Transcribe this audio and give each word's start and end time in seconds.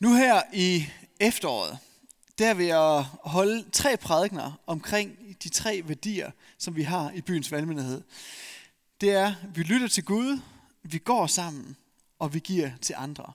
Nu 0.00 0.14
her 0.14 0.42
i 0.52 0.86
efteråret, 1.20 1.78
der 2.38 2.54
vil 2.54 2.66
jeg 2.66 3.04
holde 3.24 3.70
tre 3.72 3.96
prædikner 3.96 4.60
omkring 4.66 5.36
de 5.42 5.48
tre 5.48 5.82
værdier, 5.84 6.30
som 6.58 6.76
vi 6.76 6.82
har 6.82 7.10
i 7.10 7.20
byens 7.20 7.52
valgmenighed. 7.52 8.02
Det 9.00 9.10
er, 9.10 9.34
vi 9.54 9.62
lytter 9.62 9.88
til 9.88 10.04
Gud, 10.04 10.40
vi 10.82 10.98
går 10.98 11.26
sammen, 11.26 11.76
og 12.18 12.34
vi 12.34 12.38
giver 12.38 12.70
til 12.82 12.94
andre. 12.98 13.32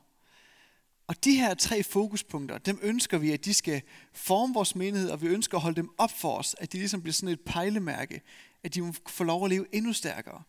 Og 1.07 1.23
de 1.23 1.35
her 1.35 1.53
tre 1.53 1.83
fokuspunkter, 1.83 2.57
dem 2.57 2.79
ønsker 2.81 3.17
vi, 3.17 3.31
at 3.31 3.45
de 3.45 3.53
skal 3.53 3.81
forme 4.13 4.53
vores 4.53 4.75
menighed, 4.75 5.09
og 5.09 5.21
vi 5.21 5.27
ønsker 5.27 5.57
at 5.57 5.61
holde 5.61 5.75
dem 5.75 5.89
op 5.97 6.11
for 6.19 6.37
os, 6.37 6.55
at 6.59 6.73
de 6.73 6.77
ligesom 6.77 7.01
bliver 7.01 7.13
sådan 7.13 7.29
et 7.29 7.41
pejlemærke, 7.41 8.21
at 8.63 8.73
de 8.73 8.81
må 8.81 8.93
få 9.07 9.23
lov 9.23 9.43
at 9.43 9.49
leve 9.49 9.65
endnu 9.71 9.93
stærkere. 9.93 10.43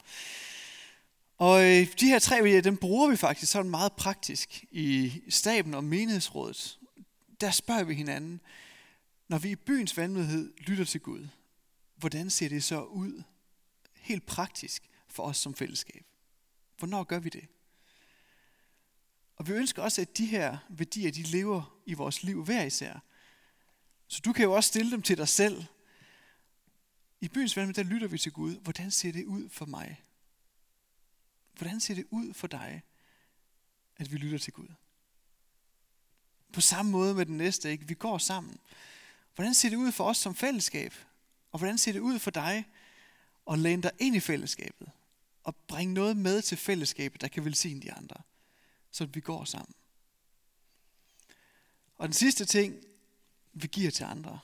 Og 1.42 1.64
øh, 1.64 1.86
de 2.00 2.06
her 2.06 2.18
tre 2.18 2.42
værdier, 2.42 2.60
dem 2.60 2.76
bruger 2.76 3.10
vi 3.10 3.16
faktisk 3.16 3.52
sådan 3.52 3.70
meget 3.70 3.92
praktisk 3.92 4.64
i 4.70 5.12
staben 5.28 5.74
og 5.74 5.84
menighedsrådet. 5.84 6.78
Der 7.40 7.50
spørger 7.50 7.84
vi 7.84 7.94
hinanden, 7.94 8.40
når 9.28 9.38
vi 9.38 9.50
i 9.50 9.56
byens 9.56 9.96
vanvittighed 9.96 10.52
lytter 10.58 10.84
til 10.84 11.00
Gud, 11.00 11.28
hvordan 11.96 12.30
ser 12.30 12.48
det 12.48 12.64
så 12.64 12.82
ud 12.82 13.22
helt 13.94 14.26
praktisk 14.26 14.90
for 15.08 15.22
os 15.22 15.36
som 15.36 15.54
fællesskab? 15.54 16.04
Hvornår 16.78 17.04
gør 17.04 17.18
vi 17.18 17.28
det? 17.28 17.44
Og 19.36 19.48
vi 19.48 19.52
ønsker 19.52 19.82
også, 19.82 20.00
at 20.00 20.18
de 20.18 20.26
her 20.26 20.58
værdier, 20.68 21.10
de 21.10 21.22
lever 21.22 21.82
i 21.86 21.94
vores 21.94 22.22
liv 22.22 22.44
hver 22.44 22.64
især. 22.64 23.02
Så 24.08 24.20
du 24.24 24.32
kan 24.32 24.44
jo 24.44 24.52
også 24.52 24.68
stille 24.68 24.90
dem 24.90 25.02
til 25.02 25.16
dig 25.16 25.28
selv. 25.28 25.64
I 27.20 27.28
byens 27.28 27.56
vandmødighed, 27.56 27.84
der 27.84 27.90
lytter 27.90 28.08
vi 28.08 28.18
til 28.18 28.32
Gud. 28.32 28.56
Hvordan 28.56 28.90
ser 28.90 29.12
det 29.12 29.24
ud 29.24 29.48
for 29.48 29.66
mig? 29.66 30.02
Hvordan 31.52 31.80
ser 31.80 31.94
det 31.94 32.06
ud 32.10 32.34
for 32.34 32.46
dig, 32.46 32.82
at 33.96 34.12
vi 34.12 34.16
lytter 34.16 34.38
til 34.38 34.52
Gud? 34.52 34.68
På 36.52 36.60
samme 36.60 36.92
måde 36.92 37.14
med 37.14 37.26
den 37.26 37.36
næste, 37.36 37.70
ikke? 37.70 37.88
Vi 37.88 37.94
går 37.94 38.18
sammen. 38.18 38.58
Hvordan 39.34 39.54
ser 39.54 39.68
det 39.68 39.76
ud 39.76 39.92
for 39.92 40.04
os 40.04 40.16
som 40.16 40.34
fællesskab? 40.34 40.94
Og 41.50 41.58
hvordan 41.58 41.78
ser 41.78 41.92
det 41.92 42.00
ud 42.00 42.18
for 42.18 42.30
dig 42.30 42.68
at 43.50 43.58
læne 43.58 43.82
dig 43.82 43.90
ind 43.98 44.16
i 44.16 44.20
fællesskabet? 44.20 44.90
Og 45.44 45.56
bringe 45.56 45.94
noget 45.94 46.16
med 46.16 46.42
til 46.42 46.58
fællesskabet, 46.58 47.20
der 47.20 47.28
kan 47.28 47.44
velsigne 47.44 47.82
de 47.82 47.92
andre. 47.92 48.16
Så 48.90 49.06
vi 49.06 49.20
går 49.20 49.44
sammen. 49.44 49.74
Og 51.94 52.08
den 52.08 52.12
sidste 52.12 52.44
ting, 52.44 52.84
vi 53.52 53.66
giver 53.66 53.90
til 53.90 54.04
andre. 54.04 54.38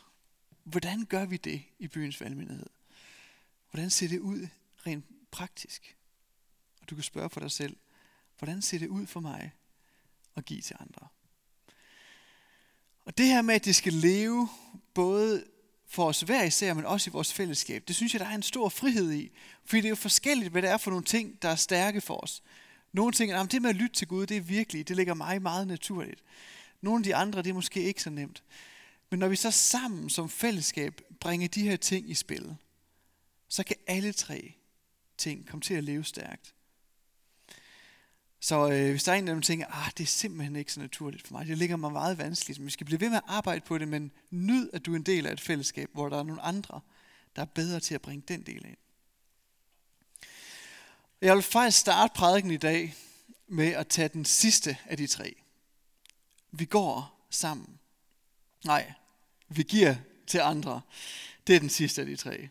Hvordan 0.65 1.05
gør 1.05 1.27
vi 1.27 1.37
det 1.37 1.63
i 1.79 1.89
byens 1.89 2.21
valgmenighed? 2.21 2.67
Hvordan 3.71 3.91
ser 3.91 4.09
det 4.09 4.19
ud 4.19 4.49
rent 4.87 5.05
praktisk? 5.31 5.97
Du 6.91 6.95
kan 6.95 7.05
spørge 7.05 7.31
for 7.31 7.41
dig 7.41 7.51
selv, 7.51 7.77
hvordan 8.39 8.63
ser 8.63 8.79
det 8.79 8.89
ud 8.89 9.07
for 9.07 9.21
mig 9.21 9.53
at 10.37 10.45
give 10.45 10.61
til 10.61 10.77
andre? 10.81 11.09
Og 13.05 13.19
det 13.19 13.27
her 13.27 13.43
med, 13.43 13.55
at 13.55 13.65
det 13.65 13.77
skal 13.77 13.93
leve 13.93 14.49
både 14.95 15.45
for 15.87 16.09
os 16.09 16.21
hver 16.21 16.45
især, 16.45 16.75
men 16.75 16.87
også 16.87 17.11
i 17.11 17.13
vores 17.13 17.33
fællesskab, 17.33 17.85
det 17.89 17.97
synes 17.97 18.13
jeg, 18.13 18.21
der 18.21 18.27
er 18.27 18.35
en 18.35 18.43
stor 18.43 18.69
frihed 18.69 19.13
i. 19.13 19.33
Fordi 19.65 19.81
det 19.81 19.87
er 19.87 19.91
jo 19.91 19.97
forskelligt, 19.97 20.51
hvad 20.51 20.63
det 20.63 20.71
er 20.71 20.77
for 20.77 20.91
nogle 20.91 21.05
ting, 21.05 21.43
der 21.43 21.49
er 21.49 21.57
stærke 21.57 22.01
for 22.01 22.23
os. 22.23 22.43
Nogle 22.93 23.13
ting, 23.13 23.33
at 23.33 23.53
det 23.53 23.63
med 23.63 23.71
at 23.71 23.77
lytte 23.77 23.97
til 23.97 24.09
Gud, 24.09 24.27
det 24.27 24.37
er 24.37 24.41
virkelig, 24.41 24.89
det 24.89 24.97
ligger 24.97 25.15
mig 25.15 25.43
meget 25.43 25.67
naturligt. 25.67 26.23
Nogle 26.81 27.01
af 27.01 27.05
de 27.05 27.15
andre, 27.15 27.43
det 27.43 27.51
er 27.51 27.55
måske 27.55 27.83
ikke 27.83 28.03
så 28.03 28.11
nemt. 28.11 28.43
Men 29.11 29.19
når 29.19 29.29
vi 29.29 29.37
så 29.37 29.51
sammen 29.51 30.11
som 30.11 30.29
fællesskab 30.29 31.01
bringer 31.21 31.49
de 31.49 31.63
her 31.63 31.77
ting 31.77 32.11
i 32.11 32.15
spil, 32.15 32.57
så 33.49 33.65
kan 33.65 33.77
alle 33.87 34.13
tre 34.13 34.55
ting 35.19 35.47
komme 35.47 35.61
til 35.61 35.75
at 35.75 35.85
leve 35.85 36.05
stærkt. 36.05 36.55
Så 38.41 38.71
øh, 38.71 38.91
hvis 38.91 39.05
der 39.05 39.13
er 39.13 39.17
en 39.17 39.29
af 39.29 39.35
dem, 39.35 39.41
der 39.41 39.47
tænker, 39.47 39.67
ah, 39.67 39.91
det 39.99 40.05
er 40.05 40.09
simpelthen 40.09 40.57
ikke 40.57 40.73
så 40.73 40.81
naturligt 40.81 41.27
for 41.27 41.35
mig, 41.35 41.47
det 41.47 41.59
ligger 41.59 41.77
mig 41.77 41.93
meget 41.93 42.19
vanskeligt, 42.19 42.59
men 42.59 42.67
vi 42.67 42.71
skal 42.71 42.87
blive 42.87 43.01
ved 43.01 43.09
med 43.09 43.17
at 43.17 43.23
arbejde 43.27 43.61
på 43.61 43.79
det, 43.79 43.89
men 43.89 44.13
nyd, 44.31 44.71
at 44.73 44.87
du 44.87 44.93
er 44.93 44.97
en 44.97 45.03
del 45.03 45.27
af 45.27 45.33
et 45.33 45.41
fællesskab, 45.41 45.91
hvor 45.93 46.09
der 46.09 46.19
er 46.19 46.23
nogle 46.23 46.43
andre, 46.43 46.81
der 47.37 47.43
er 47.43 47.47
bedre 47.47 47.81
til 47.81 47.95
at 47.95 48.03
bringe 48.03 48.25
den 48.29 48.43
del 48.43 48.67
ind. 48.67 48.77
Jeg 51.21 51.35
vil 51.35 51.43
faktisk 51.43 51.79
starte 51.79 52.15
prædiken 52.15 52.51
i 52.51 52.57
dag 52.57 52.95
med 53.49 53.69
at 53.69 53.89
tage 53.89 54.09
den 54.09 54.25
sidste 54.25 54.79
af 54.87 54.97
de 54.97 55.07
tre. 55.07 55.37
Vi 56.53 56.65
går 56.65 57.27
sammen. 57.31 57.79
Nej, 58.65 58.93
vi 59.49 59.63
giver 59.63 59.95
til 60.27 60.39
andre. 60.39 60.81
Det 61.47 61.57
er 61.57 61.61
den 61.61 61.71
sidste 61.71 62.01
af 62.01 62.07
de 62.07 62.17
tre. 62.17 62.49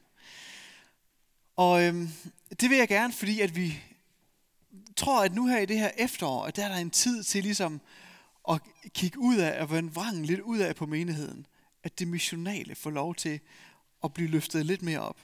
Og 1.55 1.83
øhm, 1.83 2.09
det 2.59 2.69
vil 2.69 2.77
jeg 2.77 2.87
gerne, 2.87 3.13
fordi 3.13 3.39
at 3.39 3.55
vi 3.55 3.83
tror, 4.97 5.23
at 5.23 5.33
nu 5.33 5.47
her 5.47 5.59
i 5.59 5.65
det 5.65 5.79
her 5.79 5.91
efterår, 5.97 6.45
at 6.45 6.55
der 6.55 6.65
er 6.65 6.69
der 6.69 6.75
en 6.75 6.89
tid 6.89 7.23
til 7.23 7.43
ligesom 7.43 7.81
at 8.49 8.61
kigge 8.93 9.19
ud 9.19 9.37
af, 9.37 9.61
at 9.61 9.71
vende 9.71 9.93
vrangen 9.93 10.25
lidt 10.25 10.39
ud 10.39 10.57
af 10.57 10.75
på 10.75 10.85
menigheden. 10.85 11.45
At 11.83 11.99
det 11.99 12.07
missionale 12.07 12.75
får 12.75 12.89
lov 12.89 13.15
til 13.15 13.39
at 14.03 14.13
blive 14.13 14.29
løftet 14.29 14.65
lidt 14.65 14.81
mere 14.81 14.99
op. 14.99 15.17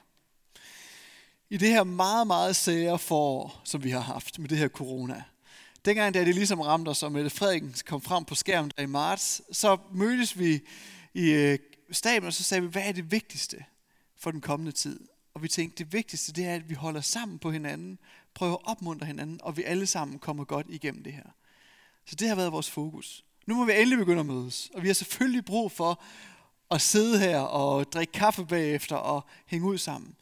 I 1.50 1.58
det 1.58 1.70
her 1.70 1.84
meget, 1.84 2.28
meget 2.28 2.56
sære 2.56 3.00
forår, 3.00 3.62
som 3.64 3.84
vi 3.84 3.90
har 3.90 4.00
haft 4.00 4.40
med 4.40 4.50
det 4.50 4.58
her 4.58 4.68
corona, 4.68 5.24
dengang 5.86 6.14
da 6.14 6.26
det 6.26 6.36
ligesom 6.36 6.60
ramte 6.60 6.90
os, 6.90 7.04
og 7.04 7.12
Mette 7.12 7.30
Frederiksen 7.30 7.86
kom 7.86 8.02
frem 8.02 8.26
på 8.26 8.36
skærmen 8.36 8.72
der 8.78 8.84
i 8.84 8.86
marts, 8.86 9.42
så 9.52 9.78
mødtes 9.92 10.40
vi 10.40 10.62
i 11.14 11.32
øh, 11.32 11.60
staben, 11.92 12.28
og 12.28 12.34
så 12.34 12.44
sagde 12.44 12.62
vi, 12.62 12.68
hvad 12.68 12.82
er 12.86 12.92
det 12.92 13.12
vigtigste 13.12 13.66
for 14.18 14.32
den 14.32 14.42
kommende 14.42 14.72
tid? 14.72 15.00
Og 15.34 15.44
vi 15.44 15.48
tænkte, 15.48 15.84
det 15.84 15.94
vigtigste 15.94 16.34
det 16.34 16.46
er, 16.46 16.56
at 16.56 16.70
vi 16.70 16.74
holder 16.74 17.02
sammen 17.02 17.40
på 17.40 17.52
hinanden, 17.52 18.00
prøve 18.36 18.54
at 18.54 18.60
opmuntre 18.64 19.08
hinanden, 19.08 19.40
og 19.42 19.58
vi 19.58 19.64
alle 19.64 19.86
sammen 19.86 20.20
kommer 20.20 20.44
godt 20.46 20.66
igennem 20.70 21.04
det 21.04 21.14
her. 21.14 21.30
Så 22.06 22.16
det 22.16 22.28
har 22.28 22.36
været 22.36 22.52
vores 22.52 22.72
fokus. 22.72 23.26
Nu 23.46 23.56
må 23.56 23.66
vi 23.66 23.72
endelig 23.76 23.98
begynde 23.98 24.20
at 24.20 24.26
mødes, 24.26 24.72
og 24.74 24.82
vi 24.82 24.88
har 24.88 24.94
selvfølgelig 24.94 25.46
brug 25.46 25.72
for 25.72 26.04
at 26.72 26.82
sidde 26.82 27.20
her 27.20 27.40
og 27.40 27.92
drikke 27.92 28.14
kaffe 28.14 28.46
bagefter 28.46 28.96
og 28.96 29.26
hænge 29.46 29.68
ud 29.68 29.78
sammen. 29.78 30.16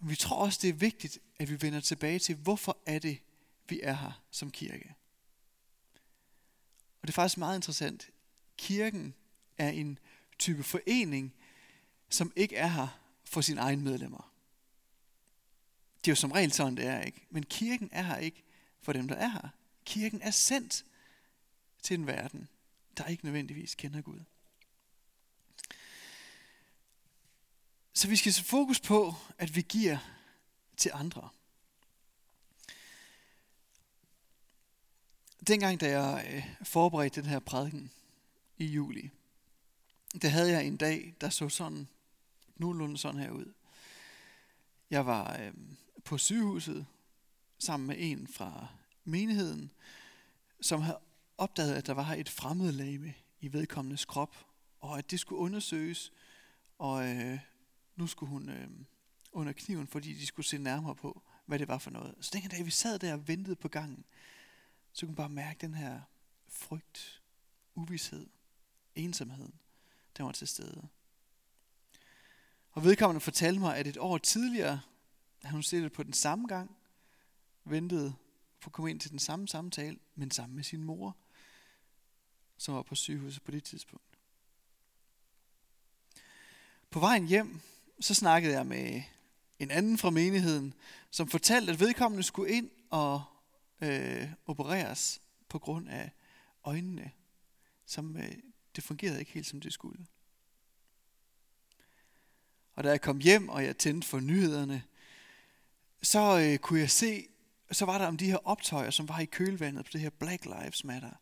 Men 0.00 0.10
vi 0.10 0.16
tror 0.16 0.36
også, 0.36 0.58
det 0.62 0.68
er 0.68 0.74
vigtigt, 0.74 1.18
at 1.38 1.50
vi 1.50 1.62
vender 1.62 1.80
tilbage 1.80 2.18
til, 2.18 2.34
hvorfor 2.34 2.78
er 2.86 2.98
det, 2.98 3.18
vi 3.68 3.80
er 3.82 3.92
her 3.92 4.22
som 4.30 4.50
kirke. 4.50 4.94
Og 7.02 7.08
det 7.08 7.08
er 7.08 7.14
faktisk 7.14 7.38
meget 7.38 7.56
interessant. 7.56 8.10
Kirken 8.56 9.14
er 9.58 9.70
en 9.70 9.98
type 10.38 10.62
forening, 10.62 11.34
som 12.08 12.32
ikke 12.36 12.56
er 12.56 12.66
her 12.66 12.88
for 13.24 13.40
sine 13.40 13.60
egne 13.60 13.82
medlemmer. 13.82 14.33
Det 16.04 16.10
er 16.10 16.12
jo 16.12 16.16
som 16.16 16.32
regel 16.32 16.52
sådan, 16.52 16.76
det 16.76 16.86
er, 16.86 17.00
ikke? 17.00 17.26
Men 17.30 17.42
kirken 17.42 17.88
er 17.92 18.02
her 18.02 18.16
ikke 18.16 18.44
for 18.80 18.92
dem, 18.92 19.08
der 19.08 19.14
er 19.14 19.28
her. 19.28 19.48
Kirken 19.84 20.22
er 20.22 20.30
sendt 20.30 20.84
til 21.82 21.98
en 21.98 22.06
verden, 22.06 22.48
der 22.96 23.06
ikke 23.06 23.24
nødvendigvis 23.24 23.74
kender 23.74 24.02
Gud. 24.02 24.20
Så 27.92 28.08
vi 28.08 28.16
skal 28.16 28.32
se 28.32 28.44
fokus 28.44 28.80
på, 28.80 29.14
at 29.38 29.56
vi 29.56 29.62
giver 29.62 29.98
til 30.76 30.90
andre. 30.94 31.28
Dengang, 35.46 35.80
da 35.80 36.00
jeg 36.00 36.26
øh, 36.30 36.66
forberedte 36.66 37.20
den 37.20 37.30
her 37.30 37.38
prædiken 37.38 37.90
i 38.58 38.64
juli, 38.64 39.10
der 40.22 40.28
havde 40.28 40.50
jeg 40.50 40.66
en 40.66 40.76
dag, 40.76 41.14
der 41.20 41.28
så 41.28 41.48
sådan 41.48 41.88
nogenlunde 42.56 42.98
sådan 42.98 43.20
her 43.20 43.30
ud. 43.30 43.52
Jeg 44.90 45.06
var 45.06 45.36
øh, 45.40 45.52
på 46.04 46.18
sygehuset 46.18 46.86
sammen 47.58 47.86
med 47.86 47.96
en 47.98 48.26
fra 48.26 48.68
menigheden, 49.04 49.70
som 50.60 50.80
havde 50.80 51.00
opdaget, 51.38 51.74
at 51.74 51.86
der 51.86 51.94
var 51.94 52.12
et 52.12 52.28
fremmedlame 52.28 53.14
i 53.40 53.52
vedkommendes 53.52 54.04
krop, 54.04 54.46
og 54.80 54.98
at 54.98 55.10
det 55.10 55.20
skulle 55.20 55.38
undersøges, 55.38 56.12
og 56.78 57.08
øh, 57.08 57.38
nu 57.96 58.06
skulle 58.06 58.30
hun 58.30 58.48
øh, 58.48 58.68
under 59.32 59.52
kniven, 59.52 59.86
fordi 59.86 60.12
de 60.12 60.26
skulle 60.26 60.46
se 60.46 60.58
nærmere 60.58 60.94
på, 60.94 61.22
hvad 61.46 61.58
det 61.58 61.68
var 61.68 61.78
for 61.78 61.90
noget. 61.90 62.14
Så 62.20 62.30
dengang, 62.32 62.52
dag, 62.52 62.66
vi 62.66 62.70
sad 62.70 62.98
der 62.98 63.12
og 63.12 63.28
ventede 63.28 63.56
på 63.56 63.68
gangen, 63.68 64.04
så 64.92 65.06
kunne 65.06 65.10
man 65.10 65.16
bare 65.16 65.28
mærke 65.28 65.58
den 65.60 65.74
her 65.74 66.00
frygt, 66.48 67.22
uvidshed, 67.74 68.26
ensomheden, 68.94 69.54
der 70.16 70.24
var 70.24 70.32
til 70.32 70.48
stede. 70.48 70.88
Og 72.70 72.84
vedkommende 72.84 73.20
fortalte 73.20 73.60
mig, 73.60 73.76
at 73.76 73.86
et 73.86 73.96
år 73.96 74.18
tidligere 74.18 74.80
han 75.44 75.62
siddet 75.62 75.92
på 75.92 76.02
den 76.02 76.12
samme 76.12 76.48
gang, 76.48 76.76
ventede 77.64 78.14
på 78.60 78.68
at 78.68 78.72
komme 78.72 78.90
ind 78.90 79.00
til 79.00 79.10
den 79.10 79.18
samme 79.18 79.48
samtale, 79.48 79.98
men 80.14 80.30
sammen 80.30 80.56
med 80.56 80.64
sin 80.64 80.84
mor, 80.84 81.16
som 82.56 82.74
var 82.74 82.82
på 82.82 82.94
sygehuset 82.94 83.42
på 83.42 83.50
det 83.50 83.64
tidspunkt. 83.64 84.18
På 86.90 87.00
vejen 87.00 87.26
hjem, 87.26 87.60
så 88.00 88.14
snakkede 88.14 88.54
jeg 88.54 88.66
med 88.66 89.02
en 89.58 89.70
anden 89.70 89.98
fra 89.98 90.10
menigheden, 90.10 90.74
som 91.10 91.28
fortalte, 91.28 91.72
at 91.72 91.80
vedkommende 91.80 92.22
skulle 92.22 92.52
ind 92.52 92.70
og 92.90 93.24
øh, 93.80 94.28
opereres 94.46 95.22
på 95.48 95.58
grund 95.58 95.88
af 95.88 96.10
øjnene, 96.64 97.10
som 97.86 98.16
øh, 98.16 98.32
det 98.76 98.84
fungerede 98.84 99.20
ikke 99.20 99.32
helt 99.32 99.46
som 99.46 99.60
det 99.60 99.72
skulle. 99.72 100.06
Og 102.74 102.84
da 102.84 102.88
jeg 102.88 103.00
kom 103.00 103.18
hjem, 103.18 103.48
og 103.48 103.64
jeg 103.64 103.76
tændte 103.76 104.08
for 104.08 104.20
nyhederne, 104.20 104.82
så 106.04 106.38
øh, 106.38 106.58
kunne 106.58 106.80
jeg 106.80 106.90
se, 106.90 107.28
så 107.72 107.84
var 107.84 107.98
der 107.98 108.06
om 108.06 108.16
de 108.16 108.26
her 108.26 108.46
optøjer, 108.46 108.90
som 108.90 109.08
var 109.08 109.18
i 109.18 109.24
kølvandet 109.24 109.84
på 109.84 109.90
det 109.92 110.00
her 110.00 110.10
Black 110.10 110.44
Lives 110.44 110.84
Matter. 110.84 111.12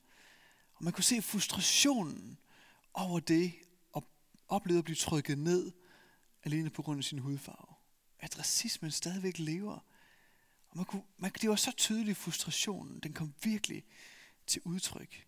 Og 0.75 0.85
man 0.85 0.93
kunne 0.93 1.05
se 1.05 1.23
frustrationen 1.23 2.39
over 2.95 3.21
det, 3.21 3.53
og 3.93 4.05
opleve 4.49 4.79
at 4.79 4.85
blive 4.85 4.97
trykket 4.97 5.39
ned, 5.39 5.73
alene 6.45 6.71
på 6.71 6.83
grund 6.83 6.99
af 6.99 7.05
sin 7.05 7.19
hudfarve. 7.19 7.75
At 8.19 8.39
racismen 8.39 8.91
stadigvæk 8.91 9.39
lever. 9.39 9.79
Og 10.69 10.77
man 10.77 10.85
kunne, 10.85 11.03
man, 11.19 11.33
det 11.41 11.51
var 11.51 11.57
så 11.57 11.73
tydelig 11.77 12.17
frustrationen, 12.17 13.01
den 13.01 13.13
kom 13.13 13.35
virkelig 13.43 13.85
til 14.47 14.63
udtryk. 14.65 15.27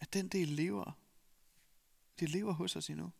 At 0.00 0.12
den 0.12 0.28
del 0.28 0.48
lever. 0.48 0.92
Det 2.20 2.28
lever 2.28 2.52
hos 2.52 2.76
os 2.76 2.90
endnu. 2.90 3.12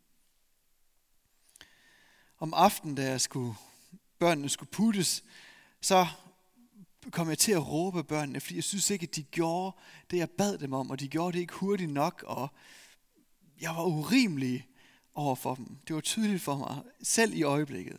Om 2.38 2.54
aftenen, 2.54 2.94
da 2.94 3.11
jeg 3.11 3.20
skulle, 3.20 3.54
børnene 4.19 4.49
skulle 4.49 4.70
puttes, 4.70 5.25
så 5.81 6.06
kom 7.11 7.29
jeg 7.29 7.38
til 7.38 7.53
at 7.53 7.69
råbe 7.69 8.05
børnene, 8.05 8.41
fordi 8.41 8.55
jeg 8.55 8.65
synes 8.65 8.91
ikke, 8.91 9.03
at 9.03 9.17
de 9.17 9.23
gjorde 9.23 9.76
det, 10.11 10.17
jeg 10.17 10.31
bad 10.31 10.59
dem 10.59 10.73
om, 10.73 10.91
og 10.91 11.00
de 11.00 11.09
gjorde 11.09 11.32
det 11.32 11.41
ikke 11.41 11.55
hurtigt 11.55 11.93
nok, 11.93 12.25
og 12.26 12.49
jeg 13.61 13.70
var 13.70 13.85
urimelig 13.85 14.69
over 15.15 15.35
for 15.35 15.55
dem. 15.55 15.79
Det 15.88 15.94
var 15.94 16.00
tydeligt 16.00 16.43
for 16.43 16.56
mig, 16.56 16.82
selv 17.03 17.35
i 17.35 17.43
øjeblikket. 17.43 17.97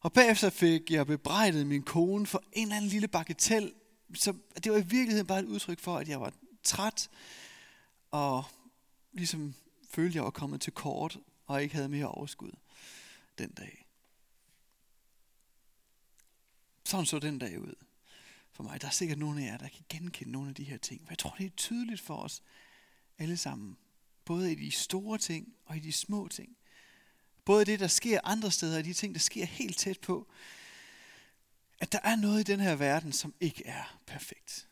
Og 0.00 0.12
bagefter 0.12 0.50
fik 0.50 0.90
jeg 0.90 1.06
bebrejdet 1.06 1.66
min 1.66 1.82
kone 1.82 2.26
for 2.26 2.42
en 2.52 2.62
eller 2.62 2.76
anden 2.76 2.90
lille 2.90 3.08
bagatell, 3.08 3.72
så 4.14 4.34
det 4.64 4.72
var 4.72 4.78
i 4.78 4.86
virkeligheden 4.86 5.26
bare 5.26 5.40
et 5.40 5.44
udtryk 5.44 5.80
for, 5.80 5.96
at 5.96 6.08
jeg 6.08 6.20
var 6.20 6.32
træt, 6.62 7.10
og 8.10 8.44
ligesom 9.12 9.54
følte, 9.90 10.08
at 10.08 10.14
jeg 10.14 10.24
var 10.24 10.30
kommet 10.30 10.60
til 10.60 10.72
kort, 10.72 11.18
og 11.46 11.62
ikke 11.62 11.74
havde 11.74 11.88
mere 11.88 12.08
overskud 12.08 12.52
den 13.38 13.50
dag. 13.50 13.87
Sådan 16.88 17.06
så 17.06 17.18
den 17.18 17.38
dag 17.38 17.60
ud 17.60 17.74
for 18.52 18.62
mig. 18.62 18.80
Der 18.80 18.86
er 18.86 18.92
sikkert 18.92 19.18
nogle 19.18 19.42
af 19.42 19.46
jer, 19.46 19.56
der 19.56 19.68
kan 19.68 19.84
genkende 19.88 20.32
nogle 20.32 20.48
af 20.48 20.54
de 20.54 20.64
her 20.64 20.76
ting. 20.78 21.00
For 21.04 21.10
jeg 21.10 21.18
tror, 21.18 21.34
det 21.38 21.46
er 21.46 21.50
tydeligt 21.56 22.00
for 22.00 22.16
os 22.16 22.42
alle 23.18 23.36
sammen. 23.36 23.78
Både 24.24 24.52
i 24.52 24.54
de 24.54 24.70
store 24.70 25.18
ting 25.18 25.54
og 25.64 25.76
i 25.76 25.80
de 25.80 25.92
små 25.92 26.28
ting. 26.28 26.56
Både 27.44 27.64
det, 27.64 27.80
der 27.80 27.86
sker 27.86 28.20
andre 28.24 28.50
steder, 28.50 28.78
og 28.78 28.84
de 28.84 28.92
ting, 28.92 29.14
der 29.14 29.20
sker 29.20 29.44
helt 29.44 29.78
tæt 29.78 30.00
på. 30.00 30.28
At 31.80 31.92
der 31.92 31.98
er 32.02 32.16
noget 32.16 32.40
i 32.40 32.52
den 32.52 32.60
her 32.60 32.76
verden, 32.76 33.12
som 33.12 33.34
ikke 33.40 33.66
er 33.66 34.00
perfekt. 34.06 34.68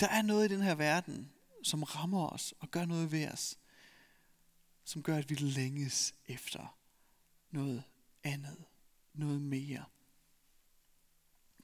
Der 0.00 0.08
er 0.08 0.22
noget 0.22 0.50
i 0.50 0.54
den 0.54 0.62
her 0.62 0.74
verden, 0.74 1.32
som 1.62 1.82
rammer 1.82 2.28
os 2.28 2.54
og 2.58 2.70
gør 2.70 2.84
noget 2.84 3.12
ved 3.12 3.28
os. 3.28 3.58
Som 4.84 5.02
gør, 5.02 5.16
at 5.16 5.30
vi 5.30 5.34
længes 5.34 6.14
efter 6.26 6.78
noget 7.50 7.82
andet. 8.24 8.64
Noget 9.14 9.42
mere. 9.42 9.84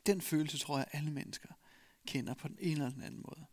Den 0.06 0.20
følelse 0.20 0.58
tror 0.58 0.78
jeg, 0.78 0.87
alle 0.93 1.10
mennesker 1.10 1.49
kender 2.06 2.34
på 2.34 2.49
den 2.49 2.56
ene 2.60 2.72
eller 2.72 2.90
den 2.90 3.02
anden 3.02 3.22
måde. 3.28 3.46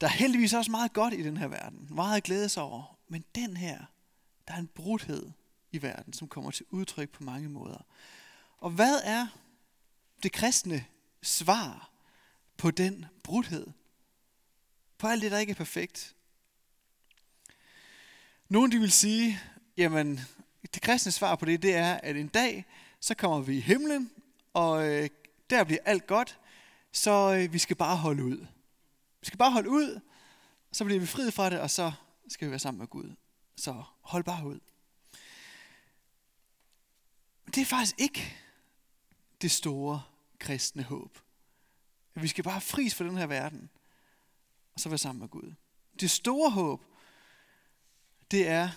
Der 0.00 0.06
er 0.06 0.12
heldigvis 0.12 0.54
også 0.54 0.70
meget 0.70 0.92
godt 0.92 1.14
i 1.14 1.22
den 1.22 1.36
her 1.36 1.48
verden. 1.48 1.88
Meget 1.90 2.16
at 2.16 2.22
glæde 2.22 2.48
sig 2.48 2.62
over. 2.62 2.98
Men 3.08 3.24
den 3.34 3.56
her, 3.56 3.84
der 4.48 4.54
er 4.54 4.58
en 4.58 4.66
brudhed 4.66 5.30
i 5.72 5.82
verden, 5.82 6.12
som 6.12 6.28
kommer 6.28 6.50
til 6.50 6.66
udtryk 6.70 7.10
på 7.10 7.24
mange 7.24 7.48
måder. 7.48 7.86
Og 8.58 8.70
hvad 8.70 9.00
er 9.04 9.26
det 10.22 10.32
kristne 10.32 10.84
svar 11.22 11.90
på 12.56 12.70
den 12.70 13.06
brudhed? 13.22 13.66
På 14.98 15.06
alt 15.06 15.22
det, 15.22 15.30
der 15.30 15.38
ikke 15.38 15.50
er 15.50 15.54
perfekt? 15.54 16.16
Nogle 18.48 18.72
de 18.72 18.78
vil 18.78 18.92
sige, 18.92 19.40
jamen 19.76 20.20
det 20.74 20.82
kristne 20.82 21.12
svar 21.12 21.36
på 21.36 21.44
det, 21.44 21.62
det 21.62 21.74
er, 21.74 21.94
at 21.94 22.16
en 22.16 22.28
dag, 22.28 22.64
så 23.00 23.14
kommer 23.14 23.40
vi 23.40 23.56
i 23.56 23.60
himlen, 23.60 24.10
og 24.54 24.88
øh, 24.88 25.10
der 25.50 25.64
bliver 25.64 25.80
alt 25.84 26.06
godt, 26.06 26.40
så 26.92 27.34
øh, 27.34 27.52
vi 27.52 27.58
skal 27.58 27.76
bare 27.76 27.96
holde 27.96 28.24
ud. 28.24 28.46
Vi 29.20 29.26
skal 29.26 29.38
bare 29.38 29.52
holde 29.52 29.70
ud, 29.70 30.00
så 30.72 30.84
bliver 30.84 31.00
vi 31.00 31.06
friet 31.06 31.34
fra 31.34 31.50
det, 31.50 31.60
og 31.60 31.70
så 31.70 31.92
skal 32.28 32.46
vi 32.46 32.50
være 32.50 32.58
sammen 32.58 32.78
med 32.78 32.88
Gud. 32.88 33.14
Så 33.56 33.82
hold 34.00 34.24
bare 34.24 34.46
ud. 34.46 34.60
Det 37.46 37.58
er 37.58 37.64
faktisk 37.64 38.00
ikke 38.00 38.36
det 39.42 39.50
store 39.50 40.02
kristne 40.38 40.82
håb. 40.82 41.18
Vi 42.14 42.28
skal 42.28 42.44
bare 42.44 42.60
fris 42.60 42.94
for 42.94 43.04
den 43.04 43.16
her 43.16 43.26
verden, 43.26 43.70
og 44.74 44.80
så 44.80 44.88
være 44.88 44.98
sammen 44.98 45.20
med 45.20 45.28
Gud. 45.28 45.54
Det 46.00 46.10
store 46.10 46.50
håb, 46.50 46.84
det 48.30 48.48
er, 48.48 48.70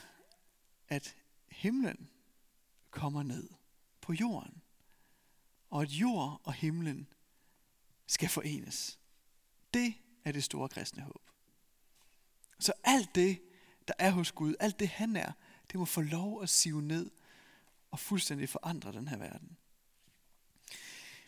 at 0.87 1.15
himlen 1.47 2.09
kommer 2.91 3.23
ned 3.23 3.49
på 4.01 4.13
jorden 4.13 4.61
og 5.77 5.83
at 5.83 5.89
jord 5.89 6.41
og 6.43 6.53
himlen 6.53 7.07
skal 8.07 8.29
forenes. 8.29 8.99
Det 9.73 9.93
er 10.25 10.31
det 10.31 10.43
store 10.43 10.69
kristne 10.69 11.03
håb. 11.03 11.21
Så 12.59 12.73
alt 12.83 13.15
det, 13.15 13.41
der 13.87 13.93
er 13.99 14.11
hos 14.11 14.31
Gud, 14.31 14.55
alt 14.59 14.79
det 14.79 14.87
han 14.87 15.15
er, 15.15 15.31
det 15.71 15.79
må 15.79 15.85
få 15.85 16.01
lov 16.01 16.43
at 16.43 16.49
sive 16.49 16.81
ned 16.81 17.11
og 17.91 17.99
fuldstændig 17.99 18.49
forandre 18.49 18.91
den 18.91 19.07
her 19.07 19.17
verden. 19.17 19.57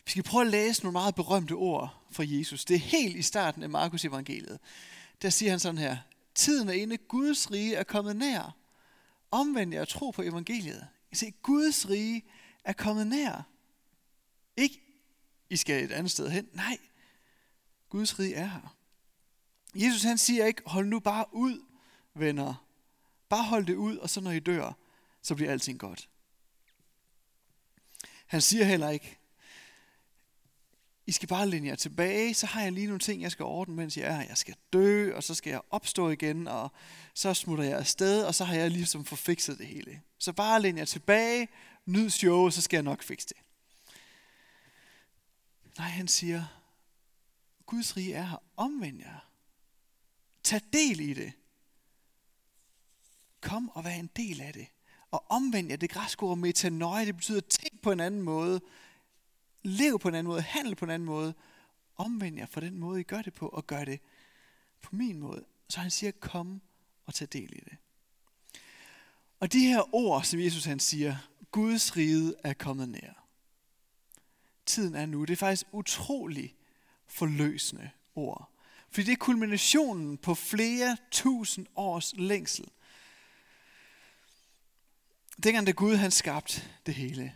Vi 0.04 0.10
skal 0.10 0.22
prøve 0.22 0.44
at 0.44 0.50
læse 0.50 0.82
nogle 0.82 0.92
meget 0.92 1.14
berømte 1.14 1.52
ord 1.52 2.04
fra 2.10 2.24
Jesus. 2.26 2.64
Det 2.64 2.74
er 2.74 2.78
helt 2.78 3.16
i 3.16 3.22
starten 3.22 3.62
af 3.62 3.70
Markus 3.70 4.04
evangeliet. 4.04 4.60
Der 5.22 5.30
siger 5.30 5.50
han 5.50 5.60
sådan 5.60 5.78
her, 5.78 5.98
tiden 6.34 6.68
er 6.68 6.72
inde, 6.72 6.96
Guds 6.96 7.50
rige 7.50 7.74
er 7.74 7.84
kommet 7.84 8.16
nær. 8.16 8.56
Omvend 9.30 9.72
jer 9.72 9.80
og 9.80 9.88
tro 9.88 10.10
på 10.10 10.22
evangeliet. 10.22 10.88
I 11.12 11.16
se, 11.16 11.30
Guds 11.42 11.88
rige 11.88 12.24
er 12.64 12.72
kommet 12.72 13.06
nær. 13.06 13.50
Ikke, 14.60 14.80
I 15.50 15.56
skal 15.56 15.84
et 15.84 15.92
andet 15.92 16.12
sted 16.12 16.30
hen. 16.30 16.48
Nej, 16.52 16.78
Guds 17.88 18.18
rige 18.18 18.34
er 18.34 18.46
her. 18.46 18.76
Jesus 19.74 20.02
han 20.02 20.18
siger 20.18 20.46
ikke, 20.46 20.62
hold 20.66 20.86
nu 20.86 21.00
bare 21.00 21.24
ud, 21.32 21.60
venner. 22.14 22.66
Bare 23.28 23.44
hold 23.44 23.66
det 23.66 23.74
ud, 23.74 23.96
og 23.96 24.10
så 24.10 24.20
når 24.20 24.30
I 24.30 24.38
dør, 24.38 24.72
så 25.22 25.34
bliver 25.34 25.52
alting 25.52 25.78
godt. 25.78 26.08
Han 28.26 28.40
siger 28.40 28.64
heller 28.64 28.90
ikke, 28.90 29.18
I 31.06 31.12
skal 31.12 31.28
bare 31.28 31.48
læne 31.48 31.68
jer 31.68 31.74
tilbage, 31.74 32.34
så 32.34 32.46
har 32.46 32.62
jeg 32.62 32.72
lige 32.72 32.86
nogle 32.86 33.00
ting, 33.00 33.22
jeg 33.22 33.32
skal 33.32 33.44
ordne, 33.44 33.74
mens 33.74 33.96
jeg 33.96 34.06
er 34.06 34.12
her. 34.12 34.28
Jeg 34.28 34.36
skal 34.36 34.54
dø, 34.72 35.14
og 35.14 35.22
så 35.22 35.34
skal 35.34 35.50
jeg 35.50 35.60
opstå 35.70 36.10
igen, 36.10 36.48
og 36.48 36.72
så 37.14 37.34
smutter 37.34 37.64
jeg 37.64 37.78
afsted, 37.78 38.24
og 38.24 38.34
så 38.34 38.44
har 38.44 38.54
jeg 38.54 38.70
ligesom 38.70 39.04
forfikset 39.04 39.58
det 39.58 39.66
hele. 39.66 40.02
Så 40.18 40.32
bare 40.32 40.62
linje 40.62 40.78
jer 40.78 40.84
tilbage, 40.84 41.48
nyd 41.86 42.10
show, 42.10 42.50
så 42.50 42.62
skal 42.62 42.76
jeg 42.76 42.82
nok 42.82 43.02
fikse 43.02 43.28
det. 43.28 43.36
Nej, 45.80 45.88
han 45.88 46.08
siger, 46.08 46.44
Guds 47.66 47.96
rige 47.96 48.14
er 48.14 48.22
her. 48.22 48.42
Omvend 48.56 48.98
jer. 48.98 49.30
Tag 50.42 50.60
del 50.72 51.00
i 51.00 51.14
det. 51.14 51.32
Kom 53.40 53.68
og 53.68 53.84
vær 53.84 53.90
en 53.90 54.10
del 54.16 54.40
af 54.40 54.52
det. 54.52 54.66
Og 55.10 55.30
omvend 55.30 55.68
jer, 55.68 55.76
det 55.76 55.90
græske 55.90 56.22
ord 56.22 56.38
metanoia, 56.38 57.04
det 57.04 57.16
betyder 57.16 57.40
tænk 57.40 57.82
på 57.82 57.92
en 57.92 58.00
anden 58.00 58.22
måde. 58.22 58.60
Lev 59.62 59.98
på 59.98 60.08
en 60.08 60.14
anden 60.14 60.30
måde. 60.30 60.42
Handle 60.42 60.74
på 60.74 60.84
en 60.84 60.90
anden 60.90 61.06
måde. 61.06 61.34
Omvend 61.96 62.36
jer 62.36 62.46
for 62.46 62.60
den 62.60 62.78
måde, 62.78 63.00
I 63.00 63.04
gør 63.04 63.22
det 63.22 63.34
på, 63.34 63.48
og 63.48 63.66
gør 63.66 63.84
det 63.84 64.00
på 64.82 64.96
min 64.96 65.18
måde. 65.18 65.44
Så 65.68 65.80
han 65.80 65.90
siger, 65.90 66.12
kom 66.12 66.60
og 67.06 67.14
tag 67.14 67.28
del 67.32 67.52
i 67.56 67.60
det. 67.60 67.76
Og 69.40 69.52
de 69.52 69.60
her 69.60 69.94
ord, 69.94 70.24
som 70.24 70.40
Jesus 70.40 70.64
han 70.64 70.80
siger, 70.80 71.16
Guds 71.50 71.96
rige 71.96 72.34
er 72.44 72.52
kommet 72.52 72.88
nær 72.88 73.19
tiden 74.70 74.94
er 74.94 75.06
nu. 75.06 75.24
Det 75.24 75.32
er 75.32 75.36
faktisk 75.36 75.66
utrolig 75.72 76.54
forløsende 77.06 77.90
ord. 78.14 78.50
Fordi 78.90 79.06
det 79.06 79.12
er 79.12 79.16
kulminationen 79.16 80.18
på 80.18 80.34
flere 80.34 80.96
tusind 81.10 81.66
års 81.76 82.14
længsel. 82.16 82.68
Dengang 85.42 85.66
da 85.66 85.72
Gud 85.72 85.96
han 85.96 86.10
skabte 86.10 86.62
det 86.86 86.94
hele, 86.94 87.34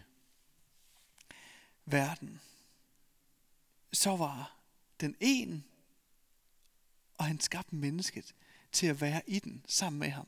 verden, 1.86 2.40
så 3.92 4.16
var 4.16 4.56
den 5.00 5.16
en, 5.20 5.64
og 7.18 7.24
han 7.24 7.40
skabte 7.40 7.74
mennesket 7.74 8.34
til 8.72 8.86
at 8.86 9.00
være 9.00 9.22
i 9.26 9.38
den 9.38 9.64
sammen 9.66 10.00
med 10.00 10.08
ham. 10.08 10.26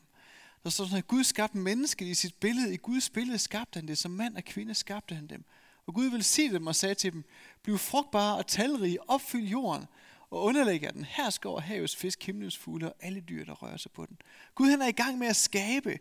Der 0.63 0.69
står 0.69 0.85
sådan, 0.85 0.97
at 0.97 1.07
Gud 1.07 1.23
skabte 1.23 1.57
mennesket 1.57 2.05
i 2.05 2.13
sit 2.13 2.35
billede. 2.35 2.73
I 2.73 2.77
Guds 2.77 3.09
billede 3.09 3.37
skabte 3.37 3.77
han 3.77 3.87
det. 3.87 3.97
Som 3.97 4.11
mand 4.11 4.37
og 4.37 4.43
kvinde 4.43 4.75
skabte 4.75 5.15
han 5.15 5.27
dem. 5.27 5.45
Og 5.87 5.93
Gud 5.93 6.09
vil 6.09 6.23
sige 6.23 6.53
dem 6.53 6.67
og 6.67 6.75
sagde 6.75 6.95
til 6.95 7.13
dem, 7.13 7.23
bliv 7.63 7.77
frugtbare 7.77 8.37
og 8.37 8.47
talrige, 8.47 9.09
opfyld 9.09 9.47
jorden, 9.47 9.85
og 10.29 10.43
underlægger 10.43 10.91
den. 10.91 11.05
Her 11.05 11.39
over 11.45 11.59
havets 11.59 11.95
fisk, 11.95 12.23
himlens 12.23 12.57
fugle 12.57 12.89
og 12.89 12.95
alle 12.99 13.21
dyr, 13.21 13.45
der 13.45 13.53
rører 13.53 13.77
sig 13.77 13.91
på 13.91 14.05
den. 14.05 14.17
Gud 14.55 14.69
han 14.69 14.81
er 14.81 14.87
i 14.87 14.91
gang 14.91 15.17
med 15.17 15.27
at 15.27 15.35
skabe. 15.35 15.99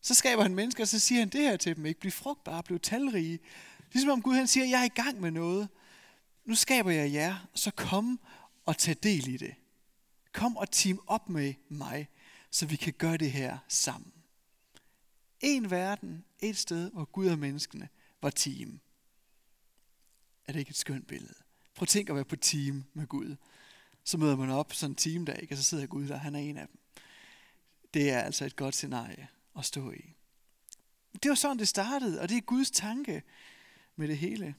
Så 0.00 0.14
skaber 0.14 0.42
han 0.42 0.54
mennesker, 0.54 0.84
og 0.84 0.88
så 0.88 0.98
siger 0.98 1.18
han 1.18 1.28
det 1.28 1.40
her 1.40 1.56
til 1.56 1.76
dem, 1.76 1.86
ikke? 1.86 2.00
Bliv 2.00 2.12
frugtbare, 2.12 2.62
bliv 2.62 2.80
talrige. 2.80 3.38
Ligesom 3.92 4.10
om 4.10 4.22
Gud 4.22 4.34
han 4.34 4.46
siger, 4.46 4.66
jeg 4.66 4.80
er 4.80 4.84
i 4.84 5.02
gang 5.02 5.20
med 5.20 5.30
noget. 5.30 5.68
Nu 6.44 6.54
skaber 6.54 6.90
jeg 6.90 7.12
jer, 7.12 7.46
så 7.54 7.70
kom 7.70 8.20
og 8.66 8.78
tag 8.78 8.96
del 9.02 9.28
i 9.28 9.36
det. 9.36 9.54
Kom 10.32 10.56
og 10.56 10.70
team 10.70 11.00
op 11.06 11.28
med 11.28 11.54
mig, 11.68 12.08
så 12.50 12.66
vi 12.66 12.76
kan 12.76 12.92
gøre 12.92 13.16
det 13.16 13.32
her 13.32 13.58
sammen. 13.68 14.12
En 15.40 15.70
verden, 15.70 16.24
et 16.40 16.56
sted, 16.56 16.90
hvor 16.90 17.04
Gud 17.04 17.26
og 17.26 17.38
menneskene 17.38 17.88
var 18.22 18.30
team. 18.30 18.80
Er 20.46 20.52
det 20.52 20.60
ikke 20.60 20.70
et 20.70 20.76
skønt 20.76 21.06
billede? 21.06 21.34
Prøv 21.74 21.84
at 21.84 21.88
tænke 21.88 22.10
at 22.10 22.16
være 22.16 22.24
på 22.24 22.36
team 22.36 22.84
med 22.92 23.06
Gud. 23.06 23.36
så 24.04 24.18
møder 24.18 24.36
man 24.36 24.50
op 24.50 24.72
sådan 24.72 24.90
en 24.90 24.96
teamdag, 24.96 25.42
ikke? 25.42 25.54
og 25.54 25.58
så 25.58 25.64
sidder 25.64 25.86
Gud 25.86 26.08
der, 26.08 26.16
han 26.16 26.34
er 26.34 26.38
en 26.38 26.56
af 26.56 26.68
dem. 26.68 26.78
Det 27.94 28.10
er 28.10 28.18
altså 28.18 28.44
et 28.44 28.56
godt 28.56 28.74
scenarie 28.74 29.28
at 29.58 29.64
stå 29.64 29.92
i. 29.92 30.14
Det 31.22 31.28
var 31.28 31.34
sådan, 31.34 31.58
det 31.58 31.68
startede, 31.68 32.20
og 32.20 32.28
det 32.28 32.36
er 32.36 32.40
Guds 32.40 32.70
tanke 32.70 33.22
med 33.96 34.08
det 34.08 34.18
hele. 34.18 34.54